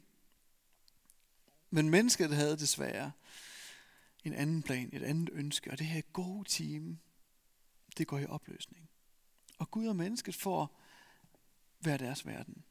Men 1.69 1.89
mennesket 1.89 2.35
havde 2.35 2.57
desværre 2.57 3.11
en 4.23 4.33
anden 4.33 4.63
plan, 4.63 4.89
et 4.93 5.03
andet 5.03 5.29
ønske, 5.33 5.71
og 5.71 5.79
det 5.79 5.87
her 5.87 6.01
gode 6.01 6.49
team, 6.49 6.99
det 7.97 8.07
går 8.07 8.19
i 8.19 8.25
opløsning. 8.25 8.89
Og 9.57 9.71
Gud 9.71 9.87
og 9.87 9.95
mennesket 9.95 10.35
får 10.35 10.81
hver 11.79 11.97
deres 11.97 12.25
verden. 12.25 12.63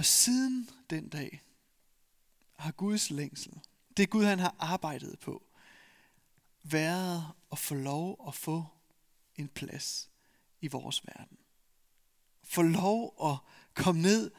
Og 0.00 0.06
siden 0.06 0.70
den 0.90 1.08
dag 1.08 1.42
har 2.56 2.72
Guds 2.72 3.10
længsel, 3.10 3.52
det 3.96 4.10
Gud 4.10 4.24
han 4.24 4.38
har 4.38 4.56
arbejdet 4.58 5.18
på, 5.18 5.42
været 6.62 7.26
at 7.52 7.58
få 7.58 7.74
lov 7.74 8.24
at 8.28 8.34
få 8.34 8.66
en 9.36 9.48
plads 9.48 10.10
i 10.60 10.68
vores 10.68 11.06
verden. 11.06 11.38
Få 12.42 12.62
lov 12.62 13.14
at 13.24 13.36
komme 13.74 14.02
ned 14.02 14.30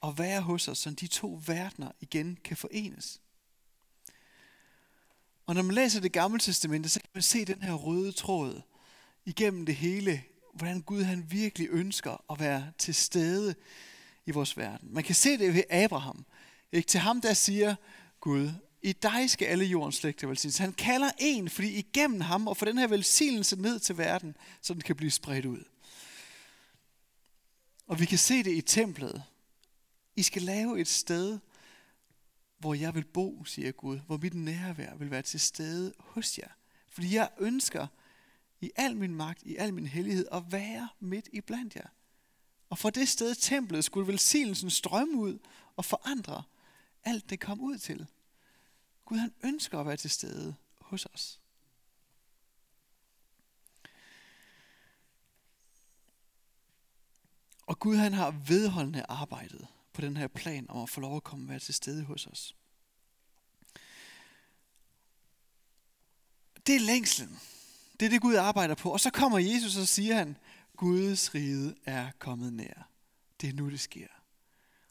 og 0.00 0.18
være 0.18 0.40
hos 0.40 0.68
os, 0.68 0.78
så 0.78 0.90
de 0.90 1.06
to 1.06 1.40
verdener 1.46 1.92
igen 2.00 2.38
kan 2.44 2.56
forenes. 2.56 3.20
Og 5.46 5.54
når 5.54 5.62
man 5.62 5.74
læser 5.74 6.00
det 6.00 6.12
gamle 6.12 6.38
testamente, 6.38 6.88
så 6.88 7.00
kan 7.00 7.10
man 7.14 7.22
se 7.22 7.44
den 7.44 7.62
her 7.62 7.74
røde 7.74 8.12
tråd 8.12 8.62
igennem 9.24 9.66
det 9.66 9.76
hele, 9.76 10.24
hvordan 10.54 10.82
Gud 10.82 11.02
han 11.02 11.30
virkelig 11.30 11.68
ønsker 11.70 12.32
at 12.32 12.40
være 12.40 12.72
til 12.78 12.94
stede 12.94 13.54
i 14.26 14.30
vores 14.30 14.56
verden. 14.56 14.94
Man 14.94 15.04
kan 15.04 15.14
se 15.14 15.38
det 15.38 15.54
ved 15.54 15.62
Abraham. 15.70 16.26
Ikke? 16.72 16.86
Til 16.86 17.00
ham 17.00 17.20
der 17.20 17.34
siger 17.34 17.74
Gud, 18.20 18.50
i 18.82 18.92
dig 18.92 19.30
skal 19.30 19.46
alle 19.46 19.64
jordens 19.64 19.96
slægter 19.96 20.26
velsignes. 20.26 20.58
Han 20.58 20.72
kalder 20.72 21.10
en, 21.18 21.48
fordi 21.48 21.68
igennem 21.68 22.20
ham 22.20 22.46
og 22.46 22.56
for 22.56 22.66
den 22.66 22.78
her 22.78 22.86
velsignelse 22.86 23.56
ned 23.56 23.78
til 23.78 23.98
verden, 23.98 24.36
så 24.62 24.74
den 24.74 24.82
kan 24.82 24.96
blive 24.96 25.10
spredt 25.10 25.46
ud. 25.46 25.64
Og 27.86 28.00
vi 28.00 28.04
kan 28.04 28.18
se 28.18 28.42
det 28.42 28.56
i 28.56 28.60
templet. 28.60 29.22
I 30.16 30.22
skal 30.22 30.42
lave 30.42 30.80
et 30.80 30.88
sted, 30.88 31.38
hvor 32.58 32.74
jeg 32.74 32.94
vil 32.94 33.04
bo, 33.04 33.44
siger 33.44 33.72
Gud, 33.72 33.98
hvor 34.06 34.16
mit 34.16 34.34
nærvær 34.34 34.96
vil 34.96 35.10
være 35.10 35.22
til 35.22 35.40
stede 35.40 35.94
hos 35.98 36.38
jer. 36.38 36.50
Fordi 36.88 37.14
jeg 37.14 37.28
ønsker 37.38 37.86
i 38.60 38.70
al 38.76 38.96
min 38.96 39.14
magt, 39.14 39.42
i 39.42 39.56
al 39.56 39.74
min 39.74 39.86
hellighed, 39.86 40.26
at 40.32 40.42
være 40.50 40.88
midt 41.00 41.28
i 41.32 41.40
blandt 41.40 41.76
jer. 41.76 41.88
Og 42.70 42.78
fra 42.78 42.90
det 42.90 43.08
sted 43.08 43.34
templet 43.34 43.84
skulle 43.84 44.06
velsignelsen 44.06 44.70
strømme 44.70 45.16
ud 45.16 45.38
og 45.76 45.84
forandre 45.84 46.42
alt 47.04 47.30
det 47.30 47.40
kom 47.40 47.60
ud 47.60 47.78
til. 47.78 48.06
Gud 49.04 49.18
han 49.18 49.32
ønsker 49.42 49.80
at 49.80 49.86
være 49.86 49.96
til 49.96 50.10
stede 50.10 50.54
hos 50.80 51.06
os. 51.06 51.40
Og 57.66 57.78
Gud 57.78 57.96
han 57.96 58.12
har 58.12 58.30
vedholdende 58.30 59.04
arbejdet 59.08 59.66
på 59.92 60.00
den 60.00 60.16
her 60.16 60.28
plan 60.28 60.70
om 60.70 60.82
at 60.82 60.88
få 60.88 61.00
lov 61.00 61.16
at 61.16 61.24
komme 61.24 61.44
og 61.44 61.48
være 61.48 61.58
til 61.58 61.74
stede 61.74 62.04
hos 62.04 62.26
os. 62.26 62.56
Det 66.66 66.74
er 66.76 66.80
længslen. 66.80 67.40
Det 68.00 68.06
er 68.06 68.10
det 68.10 68.20
Gud 68.20 68.34
arbejder 68.34 68.74
på. 68.74 68.92
Og 68.92 69.00
så 69.00 69.10
kommer 69.10 69.38
Jesus 69.38 69.76
og 69.76 69.88
siger 69.88 70.14
han, 70.14 70.36
Guds 70.80 71.34
rige 71.34 71.74
er 71.84 72.10
kommet 72.18 72.52
nær. 72.52 72.88
Det 73.40 73.48
er 73.48 73.52
nu 73.52 73.70
det 73.70 73.80
sker. 73.80 74.06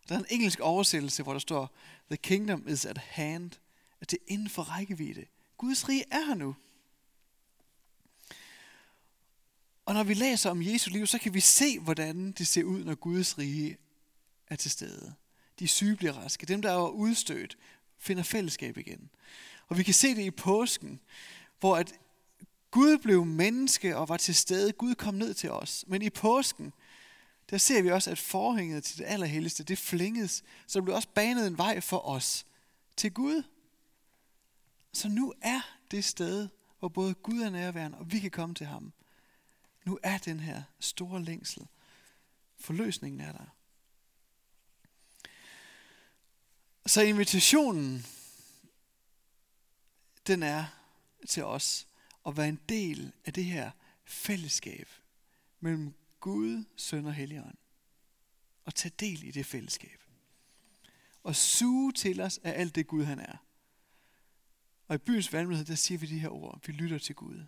Der 0.10 0.16
er 0.16 0.20
en 0.20 0.26
engelsk 0.30 0.60
oversættelse, 0.60 1.24
hvor 1.24 1.34
der 1.34 1.40
står, 1.40 1.76
The 2.08 2.18
kingdom 2.18 2.68
is 2.68 2.86
at 2.86 2.98
hand. 2.98 3.52
At 4.02 4.12
det 4.12 4.20
er 4.22 4.34
inden 4.34 4.50
for 4.50 4.64
rækkevidde. 4.64 5.26
Guds 5.58 5.90
rige 5.90 6.04
er 6.12 6.26
her 6.26 6.36
nu. 6.36 6.56
Og 9.86 9.94
når 9.94 10.04
vi 10.04 10.14
læser 10.14 10.50
om 10.50 10.62
Jesu 10.62 10.90
liv, 10.90 11.08
så 11.08 11.20
kan 11.20 11.34
vi 11.34 11.40
se, 11.40 11.80
hvordan 11.80 12.32
det 12.32 12.48
ser 12.48 12.64
ud, 12.64 12.84
når 12.84 12.96
Guds 12.96 13.38
rige 13.38 13.78
er 14.48 14.56
til 14.56 14.72
stede. 14.72 15.14
De 15.60 15.68
syge 15.68 15.96
bliver 15.96 16.14
raske. 16.14 16.46
Dem, 16.46 16.62
der 16.62 16.72
er 16.72 16.90
udstødt, 16.90 17.58
finder 17.98 18.24
fællesskab 18.24 18.78
igen. 18.78 19.10
Og 19.68 19.78
vi 19.78 19.84
kan 19.84 19.94
se 19.94 20.16
det 20.16 20.24
i 20.24 20.32
påsken, 20.32 21.00
hvor 21.60 21.78
at 21.78 21.94
Gud 22.72 22.98
blev 22.98 23.26
menneske 23.26 23.98
og 23.98 24.10
var 24.10 24.18
til 24.18 24.36
stede. 24.36 24.72
Gud 24.72 24.96
kom 24.96 25.14
ned 25.14 25.34
til 25.34 25.52
os. 25.52 25.86
Men 25.88 26.02
i 26.02 26.10
påsken, 26.10 26.74
der 27.50 27.58
ser 27.58 27.82
vi 27.82 27.92
også, 27.92 28.12
at 28.12 28.20
forhænget 28.20 28.84
til 28.84 28.98
det 28.98 29.06
allerhelligste, 29.06 29.64
det 29.64 29.78
flænges. 29.78 30.44
Så 30.68 30.82
blev 30.82 30.96
også 30.96 31.10
banet 31.16 31.48
en 31.48 31.58
vej 31.58 31.82
for 31.82 32.08
os 32.08 32.46
til 32.98 33.14
Gud. 33.14 33.44
Så 34.94 35.10
nu 35.10 35.34
er 35.42 35.62
det 35.92 36.06
sted, 36.06 36.50
hvor 36.80 36.90
både 36.90 37.14
Gud 37.14 37.40
er 37.40 37.50
nærværende, 37.50 37.98
og 37.98 38.12
vi 38.12 38.20
kan 38.20 38.32
komme 38.32 38.56
til 38.56 38.66
ham. 38.66 38.94
Nu 39.86 40.00
er 40.04 40.18
den 40.18 40.40
her 40.40 40.64
store 40.80 41.24
længsel. 41.24 41.68
Forløsningen 42.60 43.22
er 43.22 43.32
der. 43.32 43.56
Så 46.86 47.02
invitationen, 47.02 48.06
den 50.28 50.44
er 50.44 50.66
til 51.28 51.44
os 51.44 51.89
at 52.26 52.38
være 52.38 52.50
en 52.50 52.60
del 52.70 53.12
af 53.26 53.34
det 53.34 53.46
her 53.46 53.72
fællesskab 54.06 54.90
mellem 55.60 55.94
Gud, 56.20 56.64
Søn 56.76 57.06
og 57.06 57.14
Helligånd. 57.14 57.58
Og 58.66 58.76
tage 58.76 58.94
del 59.00 59.24
i 59.24 59.32
det 59.32 59.46
fællesskab. 59.46 60.04
Og 61.24 61.36
suge 61.36 61.94
til 61.94 62.22
os 62.22 62.38
af 62.44 62.60
alt 62.62 62.76
det 62.76 62.88
Gud 62.88 63.04
han 63.04 63.20
er. 63.20 63.38
Og 64.88 64.96
i 64.96 64.98
byens 64.98 65.34
valgmulighed, 65.34 65.66
der 65.66 65.76
siger 65.76 65.98
vi 65.98 66.06
de 66.06 66.20
her 66.20 66.30
ord. 66.30 66.60
Vi 66.66 66.74
lytter 66.74 66.98
til 66.98 67.16
Gud. 67.16 67.46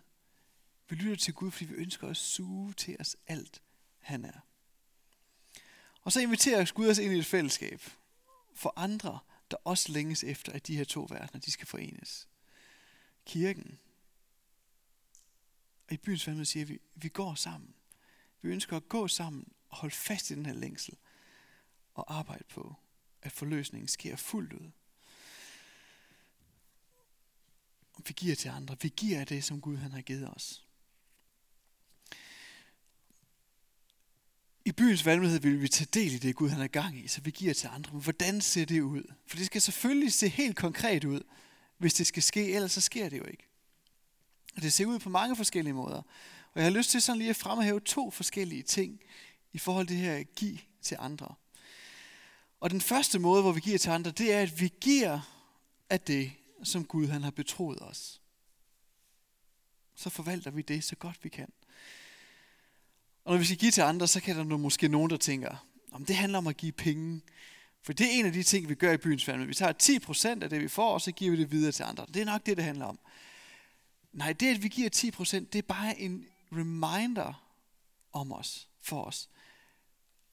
Vi 0.88 0.96
lytter 0.96 1.16
til 1.16 1.34
Gud, 1.34 1.50
fordi 1.50 1.64
vi 1.64 1.74
ønsker 1.74 2.08
at 2.08 2.16
suge 2.16 2.72
til 2.72 2.96
os 3.00 3.16
alt, 3.26 3.62
han 3.98 4.24
er. 4.24 4.40
Og 6.02 6.12
så 6.12 6.20
inviterer 6.20 6.72
Gud 6.74 6.88
os 6.88 6.98
ind 6.98 7.12
i 7.12 7.18
et 7.18 7.26
fællesskab 7.26 7.82
for 8.54 8.72
andre, 8.76 9.18
der 9.50 9.56
også 9.64 9.92
længes 9.92 10.24
efter, 10.24 10.52
at 10.52 10.66
de 10.66 10.76
her 10.76 10.84
to 10.84 11.06
verdener, 11.10 11.40
de 11.40 11.50
skal 11.50 11.66
forenes. 11.66 12.28
Kirken. 13.26 13.78
Og 15.92 15.94
i 15.94 15.98
byens 15.98 16.26
valgmulighed 16.26 16.44
siger 16.44 16.66
vi, 16.66 16.80
vi 16.94 17.08
går 17.08 17.34
sammen. 17.34 17.74
Vi 18.42 18.48
ønsker 18.48 18.76
at 18.76 18.88
gå 18.88 19.08
sammen 19.08 19.48
og 19.68 19.76
holde 19.76 19.94
fast 19.94 20.30
i 20.30 20.34
den 20.34 20.46
her 20.46 20.52
længsel 20.52 20.94
og 21.94 22.18
arbejde 22.18 22.44
på, 22.48 22.74
at 23.22 23.32
forløsningen 23.32 23.88
sker 23.88 24.16
fuldt 24.16 24.52
ud. 24.52 24.70
vi 28.06 28.12
giver 28.12 28.34
til 28.34 28.48
andre. 28.48 28.76
Vi 28.82 28.88
giver 28.96 29.24
det, 29.24 29.44
som 29.44 29.60
Gud 29.60 29.76
han 29.76 29.92
har 29.92 30.00
givet 30.00 30.30
os. 30.30 30.66
I 34.64 34.72
byens 34.72 35.06
valgmulighed 35.06 35.40
vil 35.40 35.62
vi 35.62 35.68
tage 35.68 35.88
del 35.92 36.12
i 36.12 36.18
det, 36.18 36.36
Gud 36.36 36.48
han 36.48 36.62
er 36.62 36.68
gang 36.68 36.98
i, 36.98 37.08
så 37.08 37.20
vi 37.20 37.30
giver 37.30 37.54
til 37.54 37.68
andre. 37.72 37.92
Men 37.92 38.02
hvordan 38.02 38.40
ser 38.40 38.64
det 38.64 38.80
ud? 38.80 39.14
For 39.26 39.36
det 39.36 39.46
skal 39.46 39.60
selvfølgelig 39.60 40.12
se 40.12 40.28
helt 40.28 40.56
konkret 40.56 41.04
ud, 41.04 41.20
hvis 41.78 41.94
det 41.94 42.06
skal 42.06 42.22
ske, 42.22 42.52
ellers 42.52 42.72
så 42.72 42.80
sker 42.80 43.08
det 43.08 43.18
jo 43.18 43.24
ikke. 43.24 43.51
Og 44.56 44.62
det 44.62 44.72
ser 44.72 44.86
ud 44.86 44.98
på 44.98 45.08
mange 45.08 45.36
forskellige 45.36 45.74
måder. 45.74 46.02
Og 46.54 46.60
jeg 46.60 46.64
har 46.64 46.70
lyst 46.70 46.90
til 46.90 47.02
sådan 47.02 47.18
lige 47.18 47.30
at 47.30 47.36
fremhæve 47.36 47.80
to 47.80 48.10
forskellige 48.10 48.62
ting 48.62 49.00
i 49.52 49.58
forhold 49.58 49.86
til 49.86 49.96
det 49.96 50.04
her 50.04 50.16
at 50.16 50.34
give 50.34 50.58
til 50.82 50.96
andre. 51.00 51.34
Og 52.60 52.70
den 52.70 52.80
første 52.80 53.18
måde, 53.18 53.42
hvor 53.42 53.52
vi 53.52 53.60
giver 53.60 53.78
til 53.78 53.90
andre, 53.90 54.10
det 54.10 54.32
er, 54.32 54.40
at 54.40 54.60
vi 54.60 54.72
giver 54.80 55.20
af 55.90 56.00
det, 56.00 56.32
som 56.64 56.84
Gud 56.84 57.06
han 57.06 57.22
har 57.22 57.30
betroet 57.30 57.82
os. 57.82 58.20
Så 59.94 60.10
forvalter 60.10 60.50
vi 60.50 60.62
det 60.62 60.84
så 60.84 60.96
godt 60.96 61.24
vi 61.24 61.28
kan. 61.28 61.48
Og 63.24 63.32
når 63.32 63.38
vi 63.38 63.44
skal 63.44 63.56
give 63.56 63.70
til 63.70 63.80
andre, 63.80 64.08
så 64.08 64.20
kan 64.20 64.36
der 64.36 64.56
måske 64.56 64.88
nogen, 64.88 65.10
der 65.10 65.16
tænker, 65.16 65.66
om 65.92 66.04
det 66.04 66.16
handler 66.16 66.38
om 66.38 66.46
at 66.46 66.56
give 66.56 66.72
penge. 66.72 67.20
For 67.82 67.92
det 67.92 68.06
er 68.06 68.10
en 68.10 68.26
af 68.26 68.32
de 68.32 68.42
ting, 68.42 68.68
vi 68.68 68.74
gør 68.74 68.92
i 68.92 68.96
byens 68.96 69.24
family. 69.24 69.46
Vi 69.46 69.54
tager 69.54 70.36
10% 70.38 70.42
af 70.42 70.50
det, 70.50 70.60
vi 70.60 70.68
får, 70.68 70.94
og 70.94 71.00
så 71.00 71.12
giver 71.12 71.30
vi 71.30 71.36
det 71.36 71.50
videre 71.50 71.72
til 71.72 71.82
andre. 71.82 72.06
Det 72.14 72.22
er 72.22 72.26
nok 72.26 72.46
det, 72.46 72.56
det 72.56 72.64
handler 72.64 72.86
om. 72.86 72.98
Nej, 74.12 74.32
det 74.32 74.54
at 74.54 74.62
vi 74.62 74.68
giver 74.68 74.90
10%, 74.94 75.36
det 75.38 75.54
er 75.54 75.62
bare 75.62 75.98
en 75.98 76.26
reminder 76.52 77.52
om 78.12 78.32
os, 78.32 78.68
for 78.80 79.04
os. 79.04 79.30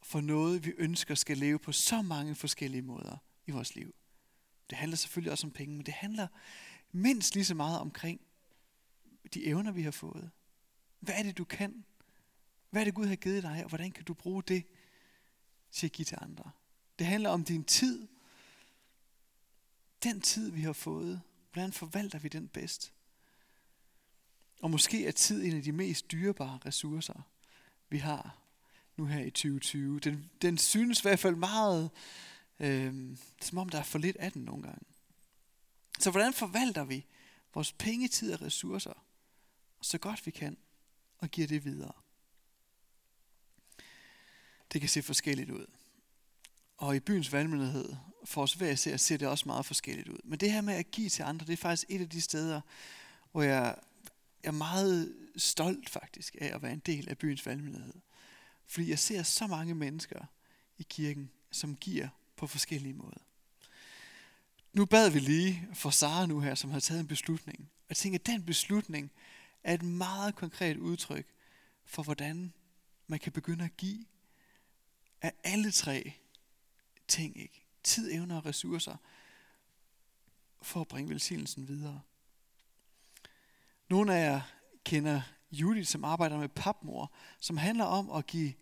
For 0.04 0.22
noget, 0.22 0.66
vi 0.66 0.72
ønsker 0.78 1.16
skal 1.16 1.38
leve 1.38 1.60
på 1.60 1.72
så 1.72 2.02
mange 2.02 2.36
forskellige 2.36 2.82
måder 2.82 3.18
i 3.48 3.52
vores 3.52 3.76
liv. 3.76 3.96
Det 4.70 4.78
handler 4.78 4.98
selvfølgelig 4.98 5.32
også 5.32 5.48
om 5.48 5.52
penge, 5.52 5.76
men 5.76 5.86
det 5.86 5.94
handler 5.94 6.28
mindst 6.92 7.36
lige 7.36 7.46
så 7.46 7.56
meget 7.56 7.80
omkring 7.80 8.22
de 9.34 9.46
evner, 9.46 9.72
vi 9.72 9.84
har 9.84 9.92
fået. 9.92 10.32
Hvad 11.00 11.16
er 11.16 11.24
det, 11.24 11.38
du 11.38 11.44
kan? 11.44 11.86
Hvad 12.70 12.82
er 12.82 12.86
det, 12.86 12.94
Gud 12.94 13.06
har 13.06 13.16
givet 13.16 13.44
dig, 13.44 13.64
og 13.64 13.70
hvordan 13.70 13.92
kan 13.92 14.04
du 14.04 14.14
bruge 14.14 14.44
det 14.44 14.64
til 15.72 15.88
at 15.88 15.92
give 15.92 16.06
til 16.06 16.18
andre? 16.22 16.52
Det 17.00 17.08
handler 17.08 17.30
om 17.30 17.44
din 17.44 17.64
tid. 17.64 18.08
Den 20.04 20.22
tid, 20.22 20.52
vi 20.52 20.62
har 20.62 20.74
fået. 20.74 21.22
Hvordan 21.54 21.74
forvalter 21.74 22.20
vi 22.20 22.28
den 22.28 22.48
bedst? 22.48 22.94
Og 24.60 24.72
måske 24.72 25.08
er 25.08 25.12
tid 25.12 25.46
en 25.46 25.56
af 25.56 25.63
de 25.63 25.72
mest 25.72 26.12
dyrebare 26.12 26.60
ressourcer, 26.66 27.22
vi 27.89 27.98
har 27.98 28.38
nu 28.98 29.06
her 29.06 29.20
i 29.20 29.30
2020. 29.30 30.00
Den, 30.00 30.30
den 30.42 30.58
synes 30.58 31.00
i 31.00 31.01
hvert 31.01 31.20
fald 31.20 31.36
meget 31.36 31.89
Øh, 32.60 33.18
som 33.42 33.58
om 33.58 33.70
der 33.70 33.80
er 33.80 33.84
for 33.84 34.00
lidt 34.00 34.18
af 34.18 34.32
den 34.32 34.42
nogle 34.42 34.63
gange. 34.63 34.86
Så 36.00 36.12
hvordan 36.12 36.34
forvalter 36.34 36.84
vi 36.84 37.06
vores 37.54 37.74
penge, 37.74 38.08
tid 38.08 38.34
og 38.34 38.42
ressourcer, 38.42 38.94
så 39.82 39.98
godt 39.98 40.25
vi 40.25 40.32
kan, 40.32 40.58
og 41.18 41.30
giver 41.30 41.48
det 41.48 41.66
videre. 41.66 41.92
Det 44.74 44.82
kan 44.82 44.89
se 44.89 45.01
forskelligt 45.01 45.50
ud. 45.50 45.66
Og 46.78 46.96
i 46.96 47.00
byens 47.00 47.34
valgmyndighed, 47.34 47.96
for 48.25 48.42
os 48.44 48.54
hver 48.54 48.70
især, 48.70 48.98
ser 48.98 49.18
det 49.18 49.28
også 49.28 49.44
meget 49.48 49.66
forskelligt 49.66 50.08
ud. 50.08 50.20
Men 50.24 50.39
det 50.39 50.51
her 50.51 50.62
med 50.62 50.74
at 50.74 50.92
give 50.92 51.10
til 51.10 51.24
andre, 51.24 51.46
det 51.46 51.54
er 51.54 51.58
faktisk 51.58 51.86
et 51.89 52.01
af 52.01 52.10
de 52.10 52.22
steder, 52.22 52.62
hvor 53.32 53.42
jeg 53.42 53.75
jeg 54.43 54.48
er 54.48 54.53
meget 54.53 55.15
stolt 55.36 55.89
faktisk 55.89 56.36
af 56.41 56.55
at 56.55 56.62
være 56.62 56.74
en 56.74 56.81
del 56.86 57.10
af 57.10 57.17
byens 57.17 57.46
valgmyndighed. 57.46 57.93
Fordi 58.67 58.89
jeg 58.89 59.00
ser 59.00 59.24
så 59.24 59.48
mange 59.48 59.75
mennesker 59.75 60.25
i 60.77 60.86
kirken, 60.89 61.31
som 61.51 61.75
giver 61.75 62.08
på 62.36 62.48
forskellige 62.48 62.93
måder. 62.93 63.19
Nu 64.74 64.86
bad 64.86 65.10
vi 65.10 65.19
lige 65.19 65.67
for 65.74 65.89
Sara 65.89 66.25
nu 66.25 66.39
her, 66.39 66.55
som 66.55 66.69
har 66.69 66.79
taget 66.79 67.00
en 67.00 67.08
beslutning. 67.08 67.60
Og 67.60 67.86
jeg 67.89 67.98
tænker, 67.98 68.19
at 68.19 68.25
den 68.25 68.46
beslutning 68.46 69.12
er 69.63 69.74
et 69.74 69.84
meget 69.84 70.36
konkret 70.36 70.77
udtryk 70.77 71.27
for, 71.86 72.03
hvordan 72.03 72.53
man 73.08 73.19
kan 73.19 73.31
begynde 73.31 73.65
at 73.65 73.77
give 73.77 74.05
af 75.22 75.34
alle 75.43 75.72
tre 75.72 76.13
ting. 77.08 77.41
Ikke? 77.41 77.65
Tid, 77.84 78.12
evner 78.12 78.38
og 78.38 78.46
ressourcer 78.46 78.96
for 80.62 80.81
at 80.81 80.88
bringe 80.88 81.10
velsignelsen 81.10 81.67
videre. 81.67 82.01
Nogle 83.89 84.15
af 84.15 84.31
jer 84.31 84.41
kender 84.84 85.22
Judith, 85.51 85.88
som 85.88 86.03
arbejder 86.03 86.38
med 86.38 86.50
papmor, 86.50 87.12
som 87.39 87.58
handler 87.58 87.86
om 87.86 88.10
at 88.10 88.27
give 88.27 88.53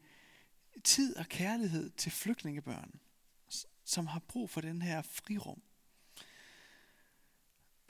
tid 0.83 1.15
og 1.15 1.25
kærlighed 1.25 1.89
til 1.89 2.11
flygtningebørn, 2.11 2.99
som 3.83 4.07
har 4.07 4.19
brug 4.19 4.49
for 4.49 4.61
den 4.61 4.81
her 4.81 5.01
frirum. 5.01 5.61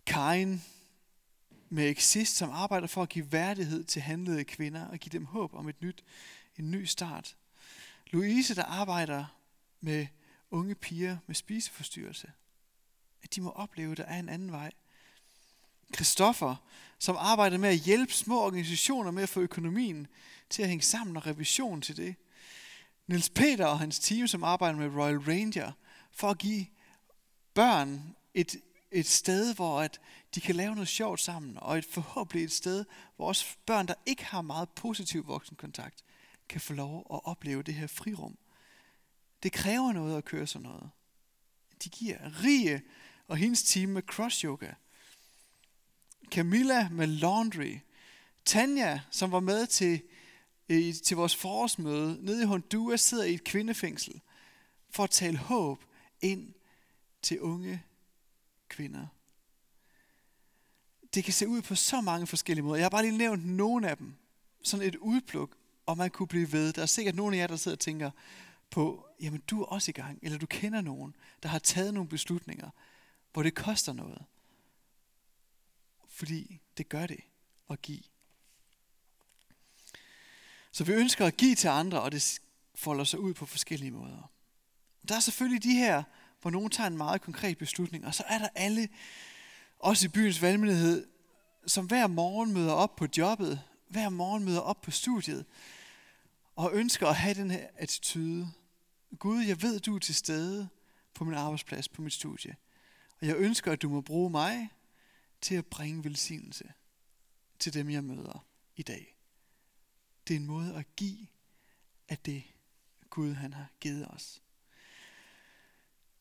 Karin 0.06 0.62
med 1.70 1.90
Exist, 1.90 2.36
som 2.36 2.50
arbejder 2.50 2.88
for 2.88 3.04
at 3.04 3.10
give 3.10 3.32
værdighed 3.32 3.84
til 3.84 4.02
handlede 4.02 4.44
kvinder 4.44 4.88
og 4.88 4.98
give 4.98 5.12
dem 5.12 5.26
håb 5.26 5.54
om 5.54 5.70
et 5.70 5.82
nyt, 5.82 6.04
en 6.58 6.72
ny 6.72 6.86
start. 6.86 7.38
Louise, 8.08 8.56
der 8.56 8.64
arbejder 8.64 9.26
med 9.82 10.08
unge 10.52 10.76
piger 10.76 11.18
med 11.28 11.36
spiseforstyrrelse. 11.36 12.32
At 13.24 13.36
de 13.36 13.42
må 13.42 13.50
opleve, 13.50 13.92
at 13.92 13.98
der 13.98 14.04
er 14.04 14.20
en 14.20 14.30
anden 14.30 14.52
vej. 14.52 14.72
Christoffer, 15.96 16.56
som 17.00 17.16
arbejder 17.20 17.58
med 17.58 17.70
at 17.70 17.78
hjælpe 17.78 18.14
små 18.14 18.42
organisationer 18.42 19.12
med 19.12 19.24
at 19.24 19.30
få 19.30 19.40
økonomien 19.42 20.08
til 20.50 20.62
at 20.62 20.70
hænge 20.70 20.84
sammen 20.84 21.18
og 21.18 21.28
revision 21.28 21.82
til 21.82 21.98
det. 21.98 22.16
Niels 23.08 23.30
Peter 23.30 23.66
og 23.66 23.80
hans 23.80 24.00
team, 24.00 24.28
som 24.28 24.44
arbejder 24.44 24.78
med 24.78 25.02
Royal 25.02 25.18
Ranger, 25.18 25.72
for 26.12 26.30
at 26.30 26.38
give 26.38 26.66
børn 27.54 28.16
et, 28.34 28.56
et 28.92 29.06
sted, 29.06 29.56
hvor 29.56 29.82
at 29.82 30.00
de 30.36 30.42
kan 30.42 30.56
lave 30.56 30.74
noget 30.76 30.88
sjovt 30.88 31.20
sammen, 31.20 31.58
og 31.58 31.78
et 31.78 31.86
forhåbentlig 31.86 32.44
et 32.44 32.52
sted, 32.52 32.86
hvor 33.16 33.28
også 33.28 33.46
børn, 33.66 33.88
der 33.88 33.94
ikke 34.06 34.26
har 34.26 34.42
meget 34.42 34.70
positiv 34.70 35.28
voksenkontakt, 35.28 36.04
kan 36.50 36.62
få 36.62 36.74
lov 36.74 37.08
at 37.14 37.20
opleve 37.24 37.64
det 37.64 37.74
her 37.74 37.88
frirum. 37.88 38.38
Det 39.44 39.52
kræver 39.52 39.92
noget 39.92 40.18
at 40.18 40.26
køre 40.26 40.48
sådan 40.48 40.68
noget. 40.68 40.90
De 41.84 41.90
giver 41.90 42.18
Rie 42.44 42.82
og 43.28 43.38
hendes 43.38 43.64
team 43.64 43.90
med 43.90 44.02
cross 44.02 44.40
yoga. 44.40 44.72
Camilla 46.32 46.90
med 46.90 47.08
laundry. 47.08 47.78
Tanja, 48.46 49.00
som 49.12 49.32
var 49.32 49.40
med 49.40 49.68
til, 49.68 50.02
øh, 50.70 50.94
til 51.06 51.18
vores 51.18 51.36
forårsmøde 51.36 52.26
nede 52.26 52.44
i 52.44 52.46
Honduras, 52.46 53.02
sidder 53.02 53.24
i 53.24 53.34
et 53.34 53.44
kvindefængsel 53.44 54.22
for 54.90 55.04
at 55.04 55.10
tale 55.10 55.38
håb 55.38 55.84
ind 56.22 56.54
til 57.22 57.42
unge 57.42 57.84
kvinder. 58.70 59.08
Det 61.14 61.24
kan 61.24 61.34
se 61.34 61.48
ud 61.48 61.62
på 61.62 61.76
så 61.76 62.02
mange 62.02 62.28
forskellige 62.28 62.64
måder. 62.64 62.76
Jeg 62.76 62.86
har 62.86 62.90
bare 62.90 63.04
lige 63.04 63.18
nævnt 63.18 63.46
nogle 63.46 63.90
af 63.90 63.98
dem. 63.98 64.16
Sådan 64.64 64.88
et 64.88 64.96
udpluk, 64.96 65.56
og 65.86 65.98
man 65.98 66.10
kunne 66.10 66.28
blive 66.28 66.52
ved. 66.52 66.74
Der 66.74 66.82
er 66.82 66.86
sikkert 66.86 67.16
nogle 67.16 67.36
af 67.36 67.42
jer, 67.42 67.48
der 67.48 67.56
sidder 67.56 67.76
og 67.76 67.80
tænker 67.80 68.12
på, 68.70 69.06
jamen 69.22 69.42
du 69.48 69.62
er 69.62 69.66
også 69.66 69.92
i 69.92 69.94
gang, 69.94 70.20
eller 70.22 70.38
du 70.38 70.46
kender 70.46 70.82
nogen, 70.82 71.16
der 71.44 71.50
har 71.50 71.60
taget 71.60 71.94
nogle 71.94 72.10
beslutninger, 72.10 72.70
hvor 73.34 73.44
det 73.44 73.56
koster 73.56 73.94
noget. 73.94 74.26
Fordi 76.18 76.62
det 76.78 76.90
gør 76.90 77.08
det 77.08 77.20
at 77.70 77.82
give. 77.82 78.04
Så 80.72 80.84
vi 80.84 80.94
ønsker 80.94 81.26
at 81.26 81.38
give 81.38 81.56
til 81.56 81.68
andre, 81.68 82.02
og 82.02 82.12
det 82.12 82.40
folder 82.76 83.04
sig 83.04 83.20
ud 83.20 83.34
på 83.34 83.46
forskellige 83.46 83.92
måder. 83.92 84.32
Der 85.08 85.16
er 85.16 85.20
selvfølgelig 85.20 85.64
de 85.64 85.76
her, 85.76 86.04
hvor 86.42 86.52
nogen 86.52 86.70
tager 86.70 86.88
en 86.88 86.98
meget 86.98 87.22
konkret 87.22 87.58
beslutning, 87.58 88.06
og 88.06 88.16
så 88.16 88.24
er 88.28 88.38
der 88.38 88.48
alle, 88.56 88.90
også 89.80 90.06
i 90.06 90.10
byens 90.10 90.42
valgmenighed, 90.42 91.08
som 91.68 91.86
hver 91.86 92.08
morgen 92.08 92.54
møder 92.54 92.74
op 92.74 92.96
på 92.96 93.08
jobbet, 93.18 93.62
hver 93.88 94.10
morgen 94.10 94.46
møder 94.46 94.62
op 94.62 94.82
på 94.82 94.92
studiet, 94.92 95.46
og 96.56 96.74
ønsker 96.74 97.08
at 97.08 97.16
have 97.16 97.34
den 97.34 97.52
her 97.52 97.68
attitude. 97.76 98.52
Gud, 99.20 99.44
jeg 99.44 99.62
ved, 99.62 99.80
du 99.80 99.96
er 99.96 100.00
til 100.00 100.16
stede 100.16 100.70
på 101.14 101.24
min 101.24 101.34
arbejdsplads, 101.34 101.90
på 101.90 102.02
mit 102.02 102.14
studie. 102.14 102.56
Og 103.22 103.28
jeg 103.28 103.36
ønsker, 103.36 103.72
at 103.72 103.82
du 103.82 103.90
må 103.90 104.02
bruge 104.02 104.30
mig 104.30 104.70
til 105.42 105.56
at 105.56 105.66
bringe 105.66 106.04
velsignelse 106.04 106.74
til 107.60 107.74
dem, 107.74 107.90
jeg 107.90 108.04
møder 108.04 108.46
i 108.76 108.84
dag. 108.84 109.18
Det 110.28 110.36
er 110.36 110.40
en 110.40 110.46
måde 110.46 110.76
at 110.76 110.96
give 110.96 111.28
af 112.10 112.18
det, 112.18 112.44
Gud 113.10 113.34
han 113.34 113.54
har 113.54 113.72
givet 113.80 114.08
os. 114.08 114.42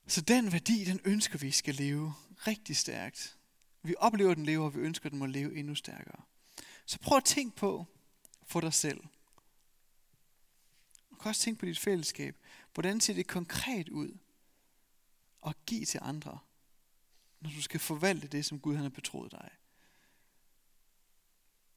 Så 0.06 0.20
den 0.20 0.52
værdi, 0.52 0.84
den 0.84 1.00
ønsker 1.04 1.38
vi 1.38 1.50
skal 1.50 1.74
leve 1.74 2.14
rigtig 2.46 2.76
stærkt. 2.76 3.38
Vi 3.82 3.94
oplever, 3.98 4.34
den 4.34 4.46
lever, 4.46 4.64
og 4.64 4.74
vi 4.74 4.80
ønsker, 4.80 5.08
den 5.08 5.18
må 5.18 5.26
leve 5.26 5.56
endnu 5.56 5.74
stærkere. 5.74 6.22
Så 6.86 6.98
prøv 6.98 7.16
at 7.16 7.24
tænke 7.24 7.56
på 7.56 7.86
for 8.42 8.60
dig 8.60 8.74
selv. 8.74 9.00
Du 11.10 11.16
kan 11.16 11.28
også 11.28 11.40
tænke 11.40 11.60
på 11.60 11.66
dit 11.66 11.78
fællesskab. 11.78 12.36
Hvordan 12.74 13.00
ser 13.00 13.14
det 13.14 13.26
konkret 13.26 13.88
ud 13.88 14.18
at 15.46 15.56
give 15.66 15.84
til 15.84 16.00
andre, 16.02 16.38
når 17.40 17.50
du 17.50 17.62
skal 17.62 17.80
forvalte 17.80 18.28
det, 18.28 18.44
som 18.44 18.60
Gud 18.60 18.74
han 18.74 18.82
har 18.82 18.90
betroet 18.90 19.32
dig? 19.32 19.50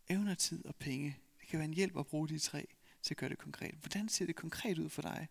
Evner, 0.09 0.35
tid 0.35 0.65
og 0.65 0.75
penge. 0.75 1.17
Det 1.39 1.47
kan 1.47 1.59
være 1.59 1.67
en 1.67 1.73
hjælp 1.73 1.97
at 1.97 2.07
bruge 2.07 2.27
de 2.27 2.39
tre 2.39 2.67
til 3.01 3.13
at 3.13 3.17
gøre 3.17 3.29
det 3.29 3.37
konkret. 3.37 3.75
Hvordan 3.75 4.09
ser 4.09 4.25
det 4.25 4.35
konkret 4.35 4.77
ud 4.77 4.89
for 4.89 5.01
dig 5.01 5.27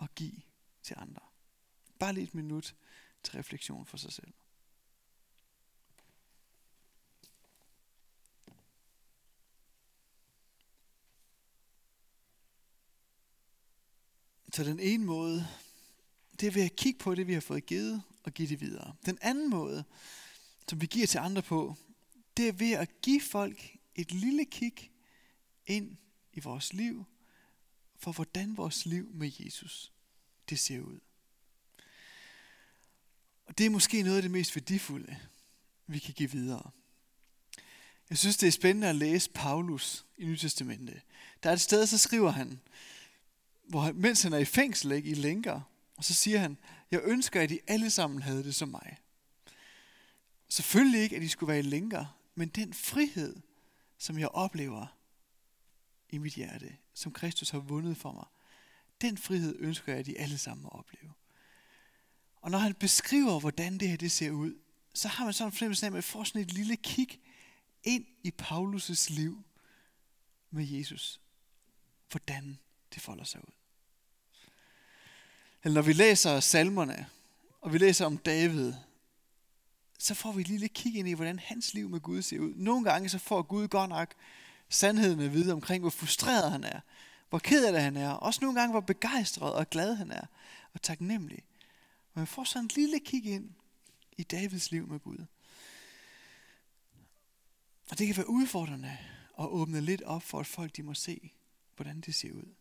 at 0.00 0.14
give 0.14 0.42
til 0.82 0.96
andre? 0.98 1.22
Bare 1.98 2.12
lige 2.12 2.24
et 2.24 2.34
minut 2.34 2.74
til 3.22 3.34
refleksion 3.34 3.86
for 3.86 3.96
sig 3.96 4.12
selv. 4.12 4.32
Så 14.52 14.64
den 14.64 14.80
ene 14.80 15.04
måde, 15.04 15.46
det 16.40 16.46
er 16.46 16.52
ved 16.52 16.62
at 16.62 16.76
kigge 16.76 16.98
på 16.98 17.14
det, 17.14 17.26
vi 17.26 17.32
har 17.32 17.40
fået 17.40 17.66
givet, 17.66 18.02
og 18.24 18.34
give 18.34 18.48
det 18.48 18.60
videre. 18.60 18.94
Den 19.06 19.18
anden 19.20 19.50
måde, 19.50 19.84
som 20.68 20.80
vi 20.80 20.86
giver 20.86 21.06
til 21.06 21.18
andre 21.18 21.42
på, 21.42 21.76
det 22.36 22.48
er 22.48 22.52
ved 22.52 22.72
at 22.72 23.00
give 23.00 23.20
folk 23.20 23.76
et 23.94 24.12
lille 24.12 24.44
kig 24.44 24.90
ind 25.66 25.96
i 26.32 26.40
vores 26.40 26.72
liv, 26.72 27.04
for 27.96 28.12
hvordan 28.12 28.56
vores 28.56 28.86
liv 28.86 29.10
med 29.14 29.30
Jesus, 29.38 29.92
det 30.50 30.58
ser 30.58 30.80
ud. 30.80 30.98
Og 33.46 33.58
det 33.58 33.66
er 33.66 33.70
måske 33.70 34.02
noget 34.02 34.16
af 34.16 34.22
det 34.22 34.30
mest 34.30 34.56
værdifulde, 34.56 35.16
vi 35.86 35.98
kan 35.98 36.14
give 36.14 36.30
videre. 36.30 36.70
Jeg 38.10 38.18
synes, 38.18 38.36
det 38.36 38.46
er 38.46 38.52
spændende 38.52 38.88
at 38.88 38.96
læse 38.96 39.30
Paulus 39.30 40.04
i 40.16 40.24
Nytestamentet. 40.24 41.00
Der 41.42 41.48
er 41.48 41.54
et 41.54 41.60
sted, 41.60 41.86
så 41.86 41.98
skriver 41.98 42.30
han, 42.30 42.60
hvor, 43.68 43.80
han, 43.80 43.94
mens 43.94 44.22
han 44.22 44.32
er 44.32 44.38
i 44.38 44.44
fængsel, 44.44 44.92
ikke, 44.92 45.10
i 45.10 45.14
lænker, 45.14 45.60
og 45.96 46.04
så 46.04 46.14
siger 46.14 46.38
han, 46.38 46.58
jeg 46.92 47.00
ønsker, 47.04 47.40
at 47.40 47.50
I 47.50 47.58
alle 47.66 47.90
sammen 47.90 48.22
havde 48.22 48.44
det 48.44 48.54
som 48.54 48.68
mig. 48.68 48.98
Selvfølgelig 50.48 51.00
ikke, 51.00 51.16
at 51.16 51.22
I 51.22 51.28
skulle 51.28 51.48
være 51.48 51.58
i 51.58 51.62
lænker, 51.62 52.18
men 52.34 52.48
den 52.48 52.74
frihed, 52.74 53.36
som 53.98 54.18
jeg 54.18 54.28
oplever 54.28 54.86
i 56.10 56.18
mit 56.18 56.34
hjerte, 56.34 56.76
som 56.94 57.12
Kristus 57.12 57.50
har 57.50 57.58
vundet 57.58 57.96
for 57.96 58.12
mig, 58.12 58.24
den 59.00 59.18
frihed 59.18 59.56
ønsker 59.58 59.92
jeg, 59.92 60.00
at 60.00 60.08
I 60.08 60.16
alle 60.16 60.38
sammen 60.38 60.62
må 60.62 60.68
opleve. 60.68 61.12
Og 62.36 62.50
når 62.50 62.58
han 62.58 62.74
beskriver, 62.74 63.40
hvordan 63.40 63.78
det 63.78 63.88
her 63.88 63.96
det 63.96 64.12
ser 64.12 64.30
ud, 64.30 64.54
så 64.94 65.08
har 65.08 65.24
man 65.24 65.32
sådan 65.34 65.48
en 65.48 65.52
fornemmelse 65.52 65.86
af, 65.86 65.88
at 65.88 65.92
man 65.92 66.02
får 66.02 66.24
sådan 66.24 66.40
et 66.40 66.52
lille 66.52 66.76
kig 66.76 67.20
ind 67.84 68.06
i 68.22 68.32
Paulus' 68.42 69.14
liv 69.14 69.44
med 70.50 70.64
Jesus. 70.64 71.20
Hvordan 72.10 72.58
det 72.94 73.02
folder 73.02 73.24
sig 73.24 73.40
ud. 73.40 73.61
Eller 75.64 75.74
når 75.74 75.82
vi 75.82 75.92
læser 75.92 76.40
salmerne, 76.40 77.06
og 77.60 77.72
vi 77.72 77.78
læser 77.78 78.06
om 78.06 78.18
David, 78.18 78.72
så 79.98 80.14
får 80.14 80.32
vi 80.32 80.42
lige 80.42 80.58
lidt 80.58 80.72
kig 80.72 80.96
ind 80.96 81.08
i, 81.08 81.12
hvordan 81.12 81.38
hans 81.38 81.74
liv 81.74 81.88
med 81.88 82.00
Gud 82.00 82.22
ser 82.22 82.38
ud. 82.38 82.54
Nogle 82.54 82.90
gange 82.90 83.08
så 83.08 83.18
får 83.18 83.42
Gud 83.42 83.68
godt 83.68 83.88
nok 83.88 84.14
sandheden 84.68 85.20
at 85.20 85.32
vide 85.32 85.52
omkring, 85.52 85.80
hvor 85.80 85.90
frustreret 85.90 86.50
han 86.50 86.64
er, 86.64 86.80
hvor 87.28 87.38
ked 87.38 87.66
af 87.66 87.72
det 87.72 87.82
han 87.82 87.96
er, 87.96 88.10
også 88.10 88.40
nogle 88.42 88.60
gange, 88.60 88.72
hvor 88.72 88.80
begejstret 88.80 89.52
og 89.54 89.70
glad 89.70 89.94
han 89.94 90.10
er, 90.10 90.26
og 90.74 90.82
taknemmelig. 90.82 91.42
Men 92.14 92.20
man 92.20 92.26
får 92.26 92.44
sådan 92.44 92.64
en 92.64 92.70
lille 92.76 93.00
kig 93.00 93.26
ind 93.26 93.50
i 94.16 94.22
Davids 94.22 94.70
liv 94.70 94.86
med 94.86 95.00
Gud. 95.00 95.24
Og 97.90 97.98
det 97.98 98.06
kan 98.06 98.16
være 98.16 98.30
udfordrende 98.30 98.98
at 99.38 99.46
åbne 99.46 99.80
lidt 99.80 100.02
op 100.02 100.22
for, 100.22 100.40
at 100.40 100.46
folk 100.46 100.76
de 100.76 100.82
må 100.82 100.94
se, 100.94 101.32
hvordan 101.76 102.00
det 102.00 102.14
ser 102.14 102.32
ud. 102.32 102.54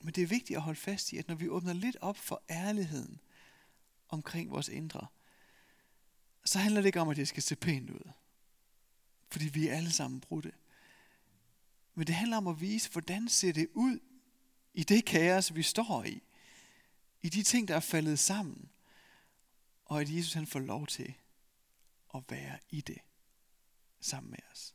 Men 0.00 0.14
det 0.14 0.22
er 0.22 0.26
vigtigt 0.26 0.56
at 0.56 0.62
holde 0.62 0.80
fast 0.80 1.12
i, 1.12 1.18
at 1.18 1.28
når 1.28 1.34
vi 1.34 1.48
åbner 1.48 1.72
lidt 1.72 1.96
op 2.00 2.16
for 2.16 2.42
ærligheden 2.50 3.20
omkring 4.08 4.50
vores 4.50 4.68
indre, 4.68 5.06
så 6.44 6.58
handler 6.58 6.80
det 6.80 6.86
ikke 6.86 7.00
om, 7.00 7.08
at 7.08 7.16
det 7.16 7.28
skal 7.28 7.42
se 7.42 7.56
pænt 7.56 7.90
ud. 7.90 8.10
Fordi 9.28 9.48
vi 9.48 9.68
er 9.68 9.76
alle 9.76 9.92
sammen 9.92 10.20
brudte. 10.20 10.52
Men 11.94 12.06
det 12.06 12.14
handler 12.14 12.36
om 12.36 12.46
at 12.46 12.60
vise, 12.60 12.90
hvordan 12.90 13.28
ser 13.28 13.52
det 13.52 13.68
ud 13.72 13.98
i 14.74 14.84
det 14.84 15.04
kaos, 15.04 15.54
vi 15.54 15.62
står 15.62 16.04
i. 16.04 16.22
I 17.22 17.28
de 17.28 17.42
ting, 17.42 17.68
der 17.68 17.76
er 17.76 17.80
faldet 17.80 18.18
sammen. 18.18 18.70
Og 19.84 20.00
at 20.00 20.10
Jesus 20.10 20.32
han 20.32 20.46
får 20.46 20.60
lov 20.60 20.86
til 20.86 21.14
at 22.14 22.24
være 22.28 22.58
i 22.70 22.80
det 22.80 22.98
sammen 24.00 24.30
med 24.30 24.38
os. 24.52 24.74